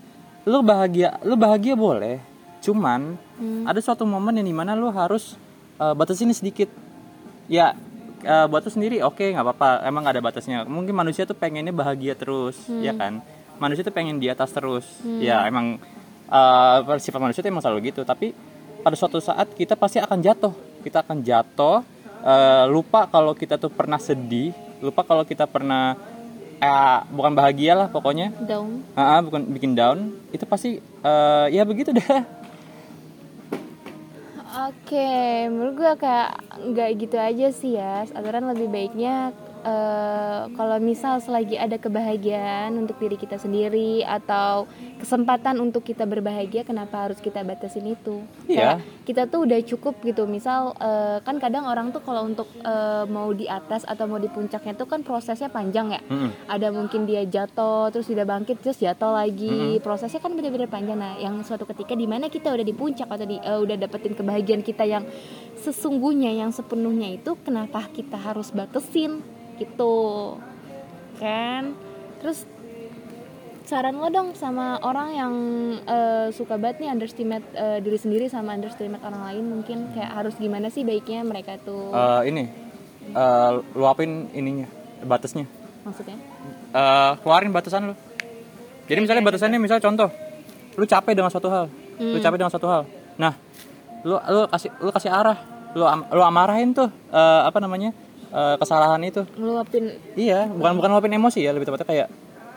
lu 0.51 0.59
bahagia, 0.67 1.23
lu 1.23 1.39
bahagia 1.39 1.79
boleh. 1.79 2.19
Cuman 2.67 3.15
ada 3.63 3.79
suatu 3.79 4.03
momen 4.03 4.43
yang 4.43 4.49
di 4.51 4.57
mana 4.57 4.75
lu 4.75 4.91
harus 4.91 5.39
eh, 5.79 5.95
batasin 5.95 6.35
sedikit. 6.35 6.67
Ya, 7.47 7.79
eh, 8.27 8.47
buat 8.51 8.67
lu 8.67 8.71
sendiri 8.75 8.99
oke 9.07 9.23
nggak 9.23 9.45
apa-apa. 9.47 9.87
Emang 9.87 10.03
gak 10.03 10.19
ada 10.19 10.23
batasnya. 10.27 10.59
Mungkin 10.67 10.91
manusia 10.91 11.23
tuh 11.23 11.39
pengennya 11.39 11.71
bahagia 11.71 12.19
terus, 12.19 12.59
ya 12.83 12.91
kan? 12.93 13.23
Manusia 13.57 13.87
tuh 13.87 13.95
pengen 13.95 14.19
di 14.19 14.27
atas 14.27 14.51
terus. 14.51 14.85
Ya, 15.23 15.47
emang 15.47 15.79
eh, 16.29 16.99
sifat 17.01 17.23
manusia 17.23 17.41
tuh 17.41 17.51
emang 17.55 17.63
selalu 17.63 17.95
gitu. 17.95 18.03
Tapi 18.03 18.35
pada 18.83 18.99
suatu 18.99 19.23
saat 19.23 19.55
kita 19.55 19.79
pasti 19.79 20.03
akan 20.03 20.19
jatuh. 20.19 20.55
Kita 20.83 21.07
akan 21.07 21.23
jatuh. 21.23 21.87
eh, 22.27 22.65
lupa 22.67 23.07
kalau 23.07 23.33
kita 23.33 23.55
tuh 23.57 23.71
pernah 23.71 24.03
sedih. 24.03 24.51
Lupa 24.83 25.07
kalau 25.07 25.23
kita 25.23 25.47
pernah 25.47 25.95
eh, 26.59 26.99
bukan 27.15 27.33
bahagia 27.33 27.73
lah 27.79 27.89
pokoknya. 27.89 28.35
Down. 28.45 28.83
Ah, 28.99 29.17
ah, 29.17 29.21
bukan 29.23 29.47
bikin 29.55 29.73
down. 29.79 30.13
Itu 30.35 30.45
pasti 30.45 30.83
eh, 30.83 31.47
ya 31.55 31.63
begitu 31.63 31.95
deh. 31.95 32.05
Oke, 34.57 35.05
menurut 35.53 35.75
gue 35.77 35.93
kayak 36.01 36.31
nggak 36.73 36.91
gitu 36.97 37.17
aja 37.21 37.47
sih 37.53 37.77
ya. 37.77 38.09
Aturan 38.09 38.49
lebih 38.49 38.73
baiknya 38.73 39.37
eh, 39.67 40.43
kalau 40.55 40.79
misal 40.79 41.19
selagi 41.19 41.59
ada 41.59 41.75
kebahagiaan 41.75 42.79
untuk 42.79 43.03
diri 43.03 43.19
kita 43.19 43.37
sendiri 43.37 44.07
atau 44.07 44.71
kesempatan 44.97 45.59
untuk 45.59 45.83
kita 45.83 46.07
berbahagia 46.07 46.63
kenapa 46.63 47.11
harus 47.11 47.19
kita 47.19 47.43
batasin 47.43 47.91
itu? 47.91 48.23
Iya. 48.47 48.79
Kayak 48.79 49.05
kita 49.07 49.23
tuh 49.27 49.41
udah 49.45 49.59
cukup 49.67 49.95
gitu. 50.07 50.25
Misal 50.31 50.73
eh, 50.79 51.19
kan 51.27 51.43
kadang 51.43 51.67
orang 51.67 51.91
tuh 51.91 52.01
kalau 52.07 52.23
untuk 52.25 52.47
eh, 52.63 53.05
mau 53.11 53.35
di 53.35 53.51
atas 53.51 53.83
atau 53.83 54.07
mau 54.07 54.23
di 54.23 54.31
puncaknya 54.31 54.79
tuh 54.79 54.87
kan 54.87 55.03
prosesnya 55.03 55.51
panjang 55.51 55.99
ya. 55.99 56.03
Mm-mm. 56.07 56.31
ada 56.47 56.71
mungkin 56.71 57.09
dia 57.09 57.27
jatuh 57.27 57.91
terus 57.91 58.07
udah 58.07 58.23
bangkit 58.23 58.63
terus 58.63 58.79
jatuh 58.79 59.13
lagi. 59.19 59.83
Prosesnya 59.83 60.23
kan 60.23 60.33
bener-bener 60.33 60.71
panjang. 60.71 60.97
Nah 60.97 61.19
yang 61.19 61.43
suatu 61.43 61.67
ketika 61.67 61.99
di 61.99 62.07
mana 62.07 62.31
kita 62.31 62.55
udah 62.55 62.67
di 62.67 62.75
puncak 62.77 63.11
atau 63.11 63.27
di, 63.27 63.37
eh, 63.43 63.59
udah 63.59 63.77
dapetin 63.77 64.15
kebahagiaan 64.15 64.63
kita 64.63 64.87
yang 64.87 65.03
sesungguhnya 65.59 66.31
yang 66.37 66.55
sepenuhnya 66.55 67.17
itu 67.17 67.35
kenapa 67.43 67.89
kita 67.91 68.15
harus 68.15 68.53
batasin 68.53 69.36
gitu 69.57 69.95
kan? 71.17 71.73
Terus 72.21 72.45
saran 73.67 73.99
lo 73.99 74.07
dong 74.09 74.39
sama 74.39 74.79
orang 74.81 75.09
yang 75.11 75.35
eh, 75.83 76.27
suka 76.31 76.55
banget 76.55 76.87
nih 76.87 76.91
underestimate 76.95 77.47
eh, 77.53 77.79
diri 77.83 77.99
sendiri 77.99 78.31
sama 78.31 78.55
underestimate 78.55 79.03
orang 79.03 79.23
lain 79.33 79.45
mungkin. 79.51 79.91
Kayak 79.91 80.11
harus 80.15 80.35
gimana 80.39 80.71
sih 80.71 80.87
baiknya 80.87 81.27
mereka 81.27 81.59
tuh? 81.59 81.91
Eh, 81.91 82.23
ini 82.31 82.45
eh, 83.11 83.51
luapin 83.75 84.31
ininya 84.31 84.71
batasnya. 85.03 85.45
Maksudnya? 85.83 86.17
Eh, 86.71 87.13
keluarin 87.21 87.51
batasan 87.51 87.91
lu. 87.91 87.95
Jadi 88.87 88.99
misalnya 89.03 89.23
batasannya 89.27 89.59
misal 89.59 89.83
contoh 89.83 90.11
lu 90.77 90.85
capek 90.85 91.17
dengan 91.17 91.33
suatu 91.33 91.49
hal 91.49 91.67
lu 91.97 92.21
capek 92.21 92.37
dengan 92.39 92.53
suatu 92.53 92.69
hal. 92.69 92.83
Nah 93.17 93.33
lu 94.07 94.15
lu 94.15 94.41
kasih 94.47 94.71
lu 94.79 94.91
kasih 94.95 95.11
arah 95.11 95.39
lu 95.75 95.83
am- 95.83 96.07
lu 96.07 96.23
amarahin 96.23 96.71
tuh 96.71 96.87
eh, 97.11 97.41
apa 97.49 97.59
namanya 97.59 97.91
eh, 98.33 98.57
kesalahan 98.59 99.01
itu. 99.05 99.23
Ngeluapin. 99.37 99.85
Iya 100.15 100.51
bukan 100.51 100.73
bukan 100.81 100.91
luapin 100.97 101.13
emosi 101.15 101.45
ya 101.45 101.51
lebih 101.55 101.69
tepatnya 101.69 101.87
kayak 101.87 102.09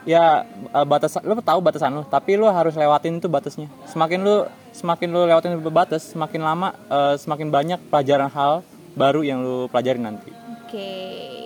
ya 0.08 0.48
eh, 0.48 0.86
batas 0.86 1.20
lu 1.20 1.36
tahu 1.38 1.60
batasan 1.60 1.92
lu 1.92 2.02
tapi 2.08 2.34
lu 2.40 2.48
harus 2.48 2.74
lewatin 2.74 3.18
itu 3.18 3.28
batasnya. 3.28 3.68
Semakin 3.90 4.18
lu 4.22 4.36
semakin 4.72 5.08
lu 5.10 5.20
lewatin 5.26 5.58
batas 5.70 6.10
semakin 6.12 6.40
lama 6.42 6.68
eh, 6.88 7.14
semakin 7.20 7.48
banyak 7.48 7.80
pelajaran 7.90 8.30
hal 8.32 8.64
baru 8.94 9.22
yang 9.22 9.42
lu 9.42 9.68
pelajarin 9.70 10.04
nanti. 10.06 10.30
Oke. 10.66 10.90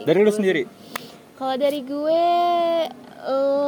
Dari 0.04 0.18
lu 0.20 0.32
sendiri? 0.32 0.64
Kalau 1.34 1.56
dari 1.58 1.80
gue 1.82 2.22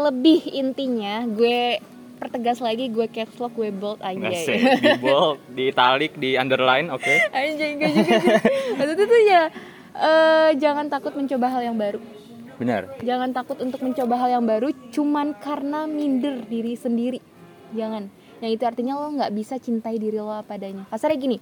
lebih 0.07 0.53
intinya 0.53 1.25
gue 1.25 1.81
pertegas 2.17 2.59
lagi 2.65 2.89
gue 2.89 3.07
caps 3.13 3.37
lock 3.37 3.53
gue 3.55 3.71
bold 3.71 4.01
aja. 4.01 4.29
di 4.81 4.93
bold, 4.99 5.39
di 5.53 5.65
italic, 5.69 6.17
di 6.17 6.35
underline, 6.35 6.89
oke. 6.89 7.15
Anjay 7.37 7.77
gue 7.77 7.91
juga. 7.93 8.17
Maksudnya 8.81 9.07
tuh 9.07 9.21
ya 9.23 9.43
eh, 10.01 10.51
jangan 10.61 10.87
takut 10.93 11.13
mencoba 11.17 11.47
hal 11.49 11.63
yang 11.73 11.77
baru. 11.77 12.01
Benar. 12.57 13.01
Jangan 13.05 13.37
takut 13.37 13.61
untuk 13.61 13.85
mencoba 13.85 14.17
hal 14.17 14.41
yang 14.41 14.45
baru 14.49 14.73
cuman 14.93 15.37
karena 15.37 15.85
minder 15.85 16.41
diri 16.49 16.73
sendiri. 16.73 17.21
Jangan. 17.77 18.09
Yang 18.41 18.51
itu 18.61 18.65
artinya 18.65 18.95
lo 18.97 19.13
nggak 19.13 19.33
bisa 19.33 19.61
cintai 19.61 19.97
diri 20.01 20.17
lo 20.21 20.33
apa 20.33 20.57
adanya. 20.57 20.85
Kasarnya 20.89 21.17
gini, 21.21 21.37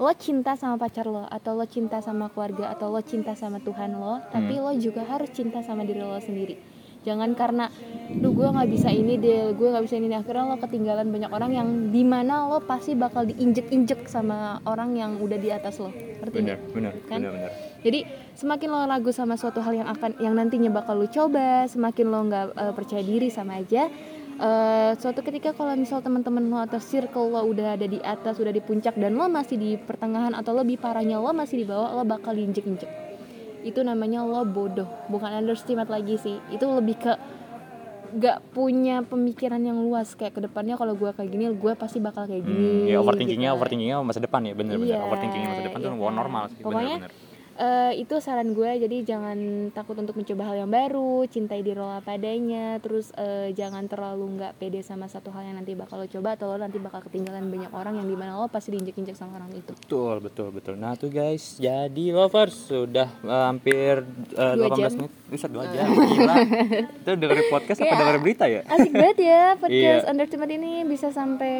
lo 0.00 0.12
cinta 0.16 0.56
sama 0.56 0.76
pacar 0.80 1.08
lo 1.08 1.24
atau 1.28 1.56
lo 1.56 1.64
cinta 1.68 2.00
sama 2.04 2.28
keluarga 2.32 2.72
atau 2.72 2.92
lo 2.92 3.00
cinta 3.00 3.36
sama 3.36 3.60
Tuhan 3.60 3.96
lo, 3.96 4.20
tapi 4.32 4.56
lo 4.60 4.72
juga 4.76 5.04
harus 5.08 5.28
cinta 5.32 5.60
sama 5.64 5.84
diri 5.84 6.00
lo 6.00 6.16
sendiri. 6.20 6.56
Jangan 7.02 7.34
karena, 7.34 7.66
duh 8.14 8.30
gue 8.30 8.46
nggak 8.46 8.70
bisa 8.70 8.86
ini 8.94 9.18
deh, 9.18 9.58
gue 9.58 9.68
nggak 9.74 9.84
bisa 9.90 9.98
ini 9.98 10.06
deh. 10.06 10.22
akhirnya 10.22 10.54
lo 10.54 10.56
ketinggalan 10.62 11.10
banyak 11.10 11.30
orang 11.34 11.50
yang 11.50 11.68
di 11.90 12.06
mana 12.06 12.46
lo 12.46 12.62
pasti 12.62 12.94
bakal 12.94 13.26
diinjek-injek 13.26 14.06
sama 14.06 14.62
orang 14.62 14.94
yang 14.94 15.18
udah 15.18 15.34
di 15.34 15.50
atas 15.50 15.82
lo. 15.82 15.90
Ngerti 15.90 16.36
Benar, 16.38 16.58
benar, 16.70 16.92
Kan? 17.10 17.18
benar, 17.18 17.32
benar. 17.34 17.52
Jadi 17.82 18.06
semakin 18.32 18.68
lo 18.68 18.80
ragu 18.84 19.10
sama 19.10 19.34
suatu 19.34 19.58
hal 19.58 19.74
yang 19.74 19.88
akan 19.88 20.14
yang 20.16 20.32
nantinya 20.32 20.70
bakal 20.70 20.96
lo 20.96 21.06
coba, 21.06 21.66
semakin 21.66 22.06
lo 22.06 22.20
nggak 22.24 22.46
eh, 22.52 22.72
percaya 22.72 23.02
diri 23.02 23.28
sama 23.28 23.58
aja. 23.58 23.90
eh, 24.34 24.92
suatu 24.96 25.20
ketika 25.20 25.52
kalau 25.52 25.74
misal 25.74 25.98
teman-teman 25.98 26.42
lo 26.42 26.58
atau 26.58 26.78
circle 26.78 27.28
lo 27.28 27.42
udah 27.44 27.74
ada 27.74 27.84
di 27.84 27.98
atas, 28.00 28.38
udah 28.38 28.50
di 28.50 28.58
puncak 28.58 28.94
dan 28.94 29.12
lo 29.12 29.26
masih 29.26 29.54
di 29.54 29.70
pertengahan 29.76 30.32
atau 30.32 30.54
lebih 30.54 30.76
parahnya 30.76 31.18
lo 31.18 31.30
masih 31.32 31.58
di 31.58 31.66
bawah, 31.68 31.92
lo 31.92 32.02
bakal 32.02 32.32
diinjek-injek. 32.32 32.88
Itu 33.62 33.82
namanya 33.82 34.22
lo 34.22 34.42
bodoh, 34.42 34.88
bukan 35.06 35.30
underestimate 35.36 35.86
lagi 35.86 36.16
sih. 36.16 36.38
Itu 36.48 36.66
lebih 36.72 36.96
ke 36.98 37.12
gak 38.12 38.52
punya 38.52 39.00
pemikiran 39.00 39.56
yang 39.58 39.80
luas 39.80 40.12
kayak 40.12 40.36
ke 40.36 40.42
depannya 40.42 40.76
kalau 40.76 40.92
gue 40.92 41.08
kayak 41.08 41.28
gini 41.28 41.48
gue 41.48 41.72
pasti 41.72 41.96
bakal 41.96 42.28
kayak 42.28 42.44
gini 42.44 42.68
Hmm, 42.84 42.84
ya 42.86 42.96
overthinkingnya, 42.98 43.48
gitu. 43.48 43.56
overthinkingnya 43.56 43.96
masa 44.02 44.20
depan 44.20 44.40
ya, 44.42 44.52
benar. 44.52 44.76
Iya, 44.76 45.00
Overthinkingnya 45.00 45.48
masa 45.48 45.62
depan 45.64 45.78
tuh 45.78 45.88
iya 45.88 45.96
kan. 46.02 46.12
normal 46.12 46.42
sih, 46.46 46.60
Pokoknya 46.60 46.96
benar, 46.98 47.08
benar. 47.08 47.31
Eh, 47.54 47.92
itu 47.96 48.14
saran 48.18 48.50
gue 48.50 48.70
jadi 48.78 48.96
jangan 49.06 49.38
takut 49.70 49.94
untuk 49.94 50.14
mencoba 50.14 50.42
hal 50.44 50.56
yang 50.58 50.70
baru 50.70 51.24
cintai 51.24 51.60
diri 51.60 51.74
lo 51.74 51.88
apa 51.88 52.12
adanya 52.12 52.76
terus 52.78 53.10
eh, 53.14 53.50
jangan 53.50 53.84
terlalu 53.84 54.36
nggak 54.36 54.52
pede 54.56 54.80
sama 54.80 55.06
satu 55.06 55.28
hal 55.30 55.44
yang 55.44 55.56
nanti 55.56 55.72
bakal 55.72 55.96
lo 55.96 56.06
coba 56.06 56.32
atau 56.32 56.48
lo 56.48 56.56
nanti 56.56 56.76
bakal 56.76 57.00
ketinggalan 57.02 57.46
banyak 57.46 57.70
orang 57.70 57.94
yang 57.94 58.06
di 58.06 58.14
mana 58.14 58.34
lo 58.34 58.46
pasti 58.46 58.70
diinjek-injek 58.70 59.12
sama 59.12 59.36
orang 59.36 59.52
itu 59.52 59.72
Betul, 59.74 60.20
betul, 60.20 60.48
betul. 60.50 60.74
Nah 60.74 60.94
tuh 60.94 61.08
guys, 61.08 61.56
jadi 61.56 62.04
lovers 62.10 62.54
sudah 62.66 63.08
eh, 63.18 63.44
hampir 63.44 64.00
Dua 64.32 64.68
18 64.68 64.78
jam. 64.78 64.90
menit. 64.98 65.12
Bisa 65.26 65.46
dua 65.46 65.64
jam, 65.66 65.88
gila. 65.88 66.34
Itu 67.00 67.10
dengerin 67.14 67.46
podcast 67.48 67.78
apa 67.78 67.84
Kayak- 67.86 68.00
dengerin 68.02 68.22
berita 68.22 68.44
ya? 68.46 68.60
asik 68.66 68.92
banget 68.92 69.18
ya 69.22 69.42
podcast 69.60 69.72
Iya. 69.98 70.10
Underestimate 70.10 70.52
ini 70.52 70.72
bisa 70.84 71.08
sampai 71.08 71.54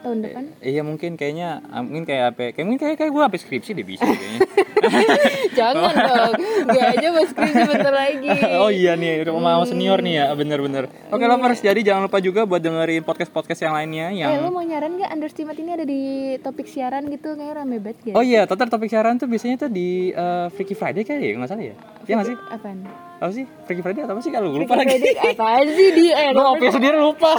tahun 0.00 0.18
depan 0.20 0.44
Iya 0.60 0.82
mungkin 0.82 1.10
kayaknya, 1.14 1.48
mungkin 1.78 2.04
kayak 2.04 2.24
apa? 2.30 2.52
Kayak 2.52 2.66
mungkin 2.66 2.80
kayak 2.80 2.96
kayak 2.98 3.10
gue 3.10 3.22
habis 3.22 3.40
skripsi 3.40 3.70
deh 3.72 3.86
bisa 3.86 4.04
kayaknya. 4.04 4.40
jangan 5.58 5.94
dong. 5.94 6.32
Gue 6.68 6.82
aja 6.82 7.06
mau 7.12 7.24
skripsi 7.24 7.62
bentar 7.68 7.94
lagi. 7.94 8.28
Oh 8.64 8.70
iya 8.70 8.94
nih, 8.94 9.26
udah 9.26 9.32
mau 9.34 9.62
senior 9.66 9.98
nih 10.00 10.22
ya, 10.22 10.26
bener-bener. 10.32 10.88
Oke 11.10 11.24
lovers, 11.26 11.60
jadi 11.60 11.80
jangan 11.82 12.06
lupa 12.06 12.22
juga 12.22 12.46
buat 12.46 12.62
dengerin 12.62 13.02
podcast-podcast 13.02 13.60
yang 13.66 13.74
lainnya 13.74 14.06
eh 14.14 14.20
yang 14.24 14.46
lo 14.46 14.50
mau 14.54 14.64
nyaran 14.64 14.96
gak 14.96 15.10
Underestimate 15.10 15.58
ini 15.60 15.70
ada 15.74 15.84
di 15.84 16.02
topik 16.40 16.68
siaran 16.70 17.08
gitu. 17.10 17.34
Kayak 17.34 17.64
rame 17.64 17.82
banget 17.82 18.12
gak 18.12 18.14
Oh 18.16 18.24
iya, 18.24 18.46
total 18.46 18.70
topik 18.70 18.88
siaran 18.88 19.18
tuh 19.20 19.28
biasanya 19.28 19.66
tuh 19.66 19.70
di 19.72 20.14
eh, 20.14 20.46
Freaky 20.54 20.74
Friday 20.76 21.02
kali 21.04 21.32
ya, 21.32 21.36
nggak 21.36 21.50
salah 21.50 21.64
ya? 21.64 21.76
Iya 22.04 22.14
nggak 22.16 22.28
sih? 22.28 22.36
apaan 22.48 22.78
Apa 23.14 23.32
sih? 23.32 23.44
Freaky 23.64 23.80
Friday 23.80 24.02
atau 24.04 24.14
apa 24.18 24.22
sih 24.22 24.32
kalau 24.34 24.48
lupa 24.52 24.74
lagi? 24.76 25.00
Kredit 25.00 25.16
apaan 25.16 25.66
sih 25.72 25.88
di 25.96 26.06
eh 26.20 26.28
Gue 26.36 26.44
ngopi 26.44 26.66
sendiri 26.68 26.96
lupa. 27.00 27.32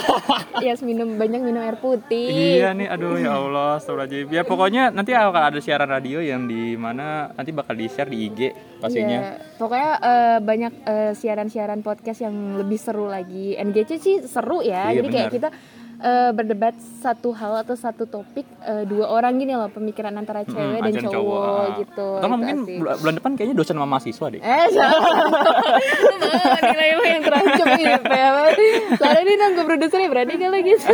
Yes 0.59 0.81
minum 0.87 1.13
banyak 1.15 1.41
minum 1.45 1.61
air 1.61 1.77
putih. 1.77 2.25
iya 2.57 2.73
nih, 2.73 2.89
aduh 2.89 3.19
ya 3.19 3.37
Allah, 3.37 3.77
astagfirullahaladzim. 3.77 4.27
Ya 4.33 4.41
pokoknya 4.41 4.83
nanti 4.89 5.11
akan 5.13 5.43
ada 5.53 5.59
siaran 5.61 5.89
radio 5.91 6.23
yang 6.23 6.49
di 6.49 6.73
mana 6.73 7.29
nanti 7.33 7.53
bakal 7.53 7.77
di 7.77 7.85
share 7.85 8.09
di 8.09 8.17
IG 8.25 8.39
pastinya. 8.81 9.19
Iya, 9.19 9.31
pokoknya 9.61 9.91
eh, 10.01 10.37
banyak 10.41 10.73
eh, 10.83 11.11
siaran-siaran 11.13 11.79
podcast 11.85 12.25
yang 12.25 12.57
lebih 12.57 12.79
seru 12.81 13.05
lagi. 13.05 13.53
NGC 13.53 13.91
sih 14.01 14.15
seru 14.25 14.65
ya. 14.65 14.89
Iya, 14.89 15.03
Jadi 15.03 15.07
kayak 15.13 15.27
benar. 15.29 15.35
kita 15.37 15.49
eh, 16.05 16.31
berdebat 16.31 16.77
satu 17.01 17.33
hal 17.33 17.65
atau 17.65 17.73
satu 17.73 18.05
topik 18.05 18.45
eh, 18.61 18.85
dua 18.85 19.09
orang 19.09 19.41
gini 19.41 19.57
loh 19.57 19.73
pemikiran 19.73 20.13
antara 20.13 20.45
cewek 20.45 20.85
dan 20.85 20.93
Acan 20.93 21.09
cowok, 21.09 21.41
ah. 21.41 21.77
gitu. 21.81 22.07
Atau 22.21 22.27
nggak 22.29 22.29
Itu 22.29 22.37
mungkin 22.37 22.57
asik. 22.61 22.77
bul- 22.77 22.97
bulan 23.01 23.13
depan 23.17 23.31
kayaknya 23.33 23.55
dosen 23.57 23.75
sama 23.75 23.87
mahasiswa 23.89 24.25
deh. 24.29 24.41
Eh, 24.41 24.65
nilai 26.69 26.89
lo 26.93 27.03
yang 27.03 27.23
terancam 27.25 27.67
nih, 27.77 27.85
ya 28.05 28.29
Soalnya 28.95 29.21
ini 29.25 29.33
dong 29.37 29.51
gue 29.57 29.65
produsernya 29.65 30.09
berani 30.09 30.33
kali 30.37 30.59
gitu. 30.61 30.93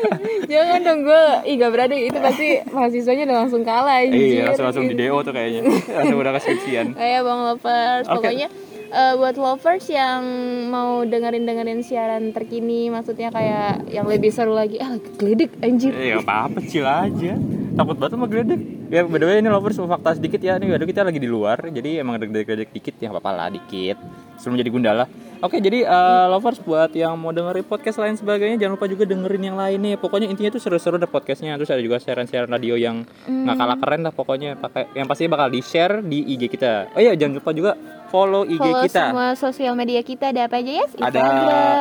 Jangan 0.52 0.80
dong 0.82 1.00
gue, 1.04 1.24
ih 1.46 1.54
gak 1.60 1.72
berani. 1.72 1.96
Itu 2.08 2.18
pasti 2.20 2.48
mahasiswanya 2.72 3.22
udah 3.28 3.36
langsung 3.44 3.62
kalah. 3.66 4.00
Iya, 4.02 4.52
langsung 4.52 4.66
langsung 4.72 4.84
di 4.88 4.96
DO 4.96 5.16
tuh 5.20 5.32
kayaknya. 5.36 5.60
langsung 5.68 6.18
udah 6.18 6.32
keskripsian. 6.40 6.86
Kayak 6.96 7.20
Bang 7.26 7.40
Lovers, 7.44 8.06
Oke. 8.08 8.14
pokoknya 8.20 8.48
eh, 8.90 9.14
buat 9.18 9.36
lovers 9.38 9.86
yang 9.90 10.22
mau 10.70 11.02
dengerin-dengerin 11.06 11.80
siaran 11.82 12.30
terkini, 12.30 12.90
maksudnya 12.90 13.30
kayak 13.30 13.86
yang 13.90 14.06
lebih 14.06 14.30
seru 14.30 14.54
lagi, 14.54 14.78
ah 14.78 14.96
geledek 15.18 15.54
anjir. 15.62 15.92
Eh, 15.92 16.14
nggak 16.14 16.26
apa-apa, 16.26 16.58
chill 16.66 16.86
aja. 16.86 17.34
Takut 17.76 17.96
banget 18.00 18.12
sama 18.16 18.26
geledek. 18.26 18.60
Ya, 18.86 19.02
by 19.02 19.18
the 19.18 19.26
way 19.26 19.42
ini 19.42 19.50
lovers 19.50 19.76
fakta 19.76 20.16
sedikit 20.16 20.38
ya. 20.38 20.56
Nih, 20.56 20.72
aduh 20.74 20.86
kita 20.86 21.02
lagi 21.02 21.18
di 21.18 21.26
luar, 21.26 21.58
jadi 21.58 22.00
emang 22.06 22.16
ada 22.16 22.26
geledek 22.26 22.70
dikit 22.70 22.94
ya 23.02 23.10
apa-apa 23.10 23.30
lah 23.34 23.48
dikit. 23.50 23.98
Sebelum 24.36 24.56
jadi 24.56 24.70
gundala. 24.70 25.04
Oke, 25.40 25.60
jadi 25.60 25.84
eh, 25.84 26.26
lovers 26.32 26.64
buat 26.64 26.96
yang 26.96 27.12
mau 27.20 27.28
dengerin 27.28 27.60
podcast 27.62 28.00
lain 28.00 28.16
sebagainya, 28.16 28.56
jangan 28.56 28.80
lupa 28.80 28.88
juga 28.88 29.04
dengerin 29.04 29.52
yang 29.52 29.56
lainnya. 29.56 30.00
Pokoknya 30.00 30.32
intinya 30.32 30.48
tuh 30.48 30.64
seru-seru 30.64 30.96
deh 30.96 31.04
podcastnya. 31.06 31.60
Terus 31.60 31.68
ada 31.68 31.82
juga 31.84 32.00
siaran-siaran 32.00 32.48
radio 32.48 32.72
yang 32.74 33.04
nggak 33.28 33.56
kalah 33.56 33.76
keren 33.76 34.00
lah 34.00 34.12
pokoknya. 34.16 34.56
Pakai 34.56 34.88
yang 34.96 35.04
pasti 35.04 35.28
bakal 35.28 35.52
di 35.52 35.60
share 35.60 36.00
di 36.00 36.24
IG 36.32 36.48
kita. 36.48 36.96
Oh 36.96 37.00
iya, 37.00 37.12
jangan 37.12 37.36
lupa 37.36 37.52
juga 37.52 37.76
follow 38.06 38.46
IG 38.46 38.56
Follow 38.56 38.82
kita. 38.86 39.02
semua 39.12 39.28
sosial 39.36 39.74
media 39.76 40.00
kita 40.00 40.32
ada 40.32 40.48
apa 40.48 40.56
aja 40.56 40.72
ya? 40.72 40.86
Ada 41.04 41.22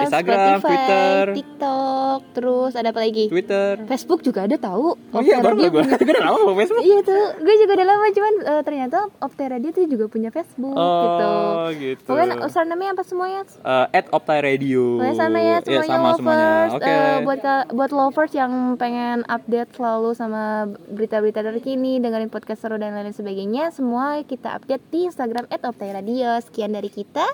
Instagram, 0.04 0.36
Spotify, 0.36 0.68
Twitter. 0.68 1.24
TikTok, 1.40 2.20
terus 2.36 2.72
ada 2.76 2.90
apa 2.92 3.00
lagi? 3.00 3.26
Twitter. 3.32 3.72
Facebook 3.88 4.20
juga 4.20 4.44
ada 4.44 4.58
tahu. 4.60 5.00
Oh 5.00 5.22
iya, 5.24 5.40
baru 5.40 5.56
gue. 5.64 5.70
Gue 5.72 6.12
udah 6.18 6.26
lama 6.28 6.52
Facebook. 6.60 6.84
Iya 6.84 6.98
tuh, 7.08 7.24
gue 7.40 7.56
juga 7.64 7.72
udah 7.80 7.88
lama 7.88 8.06
cuman 8.12 8.34
eh, 8.44 8.62
ternyata 8.68 8.98
Opte 9.24 9.44
Radio 9.48 9.70
tuh 9.72 9.86
juga 9.88 10.06
punya 10.12 10.30
Facebook 10.34 10.76
gitu. 10.76 11.24
Oh, 11.24 11.66
gitu. 11.72 12.04
Pokoknya 12.04 12.36
username 12.46 12.72
namanya 12.72 12.92
apa 12.94 13.04
semuanya? 13.04 13.42
Eh, 13.44 13.88
at 13.94 14.06
Optai 14.10 14.40
Radio. 14.40 14.98
Pokoknya 14.98 15.16
sama 15.16 15.38
ya 15.38 15.48
Iya, 15.48 15.58
semuanya 15.62 15.88
sama 15.88 16.06
lovers. 16.06 16.18
semuanya. 16.18 16.86
Eh, 16.86 17.18
buat 17.22 17.40
ka- 17.40 17.68
buat 17.70 17.92
lovers 17.92 18.34
yang 18.34 18.52
pengen 18.76 19.18
update 19.26 19.70
selalu 19.74 20.10
sama 20.12 20.44
berita-berita 20.88 21.42
terkini, 21.42 21.98
dengerin 21.98 22.28
podcast 22.28 22.62
seru 22.62 22.76
dan 22.76 22.94
lain 22.94 23.12
sebagainya, 23.12 23.70
semua 23.70 24.22
kita 24.22 24.56
update 24.56 24.84
di 24.88 25.06
Instagram 25.06 25.46
@optai_radio. 25.48 26.38
Sekian 26.42 26.70
dari 26.70 26.88
kita. 26.88 27.26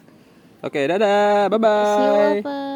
Oke, 0.61 0.85
dadah. 0.85 1.47
Bye 1.47 1.57
bye. 1.57 1.73
See 1.89 2.03
you 2.03 2.13
lovers. 2.13 2.71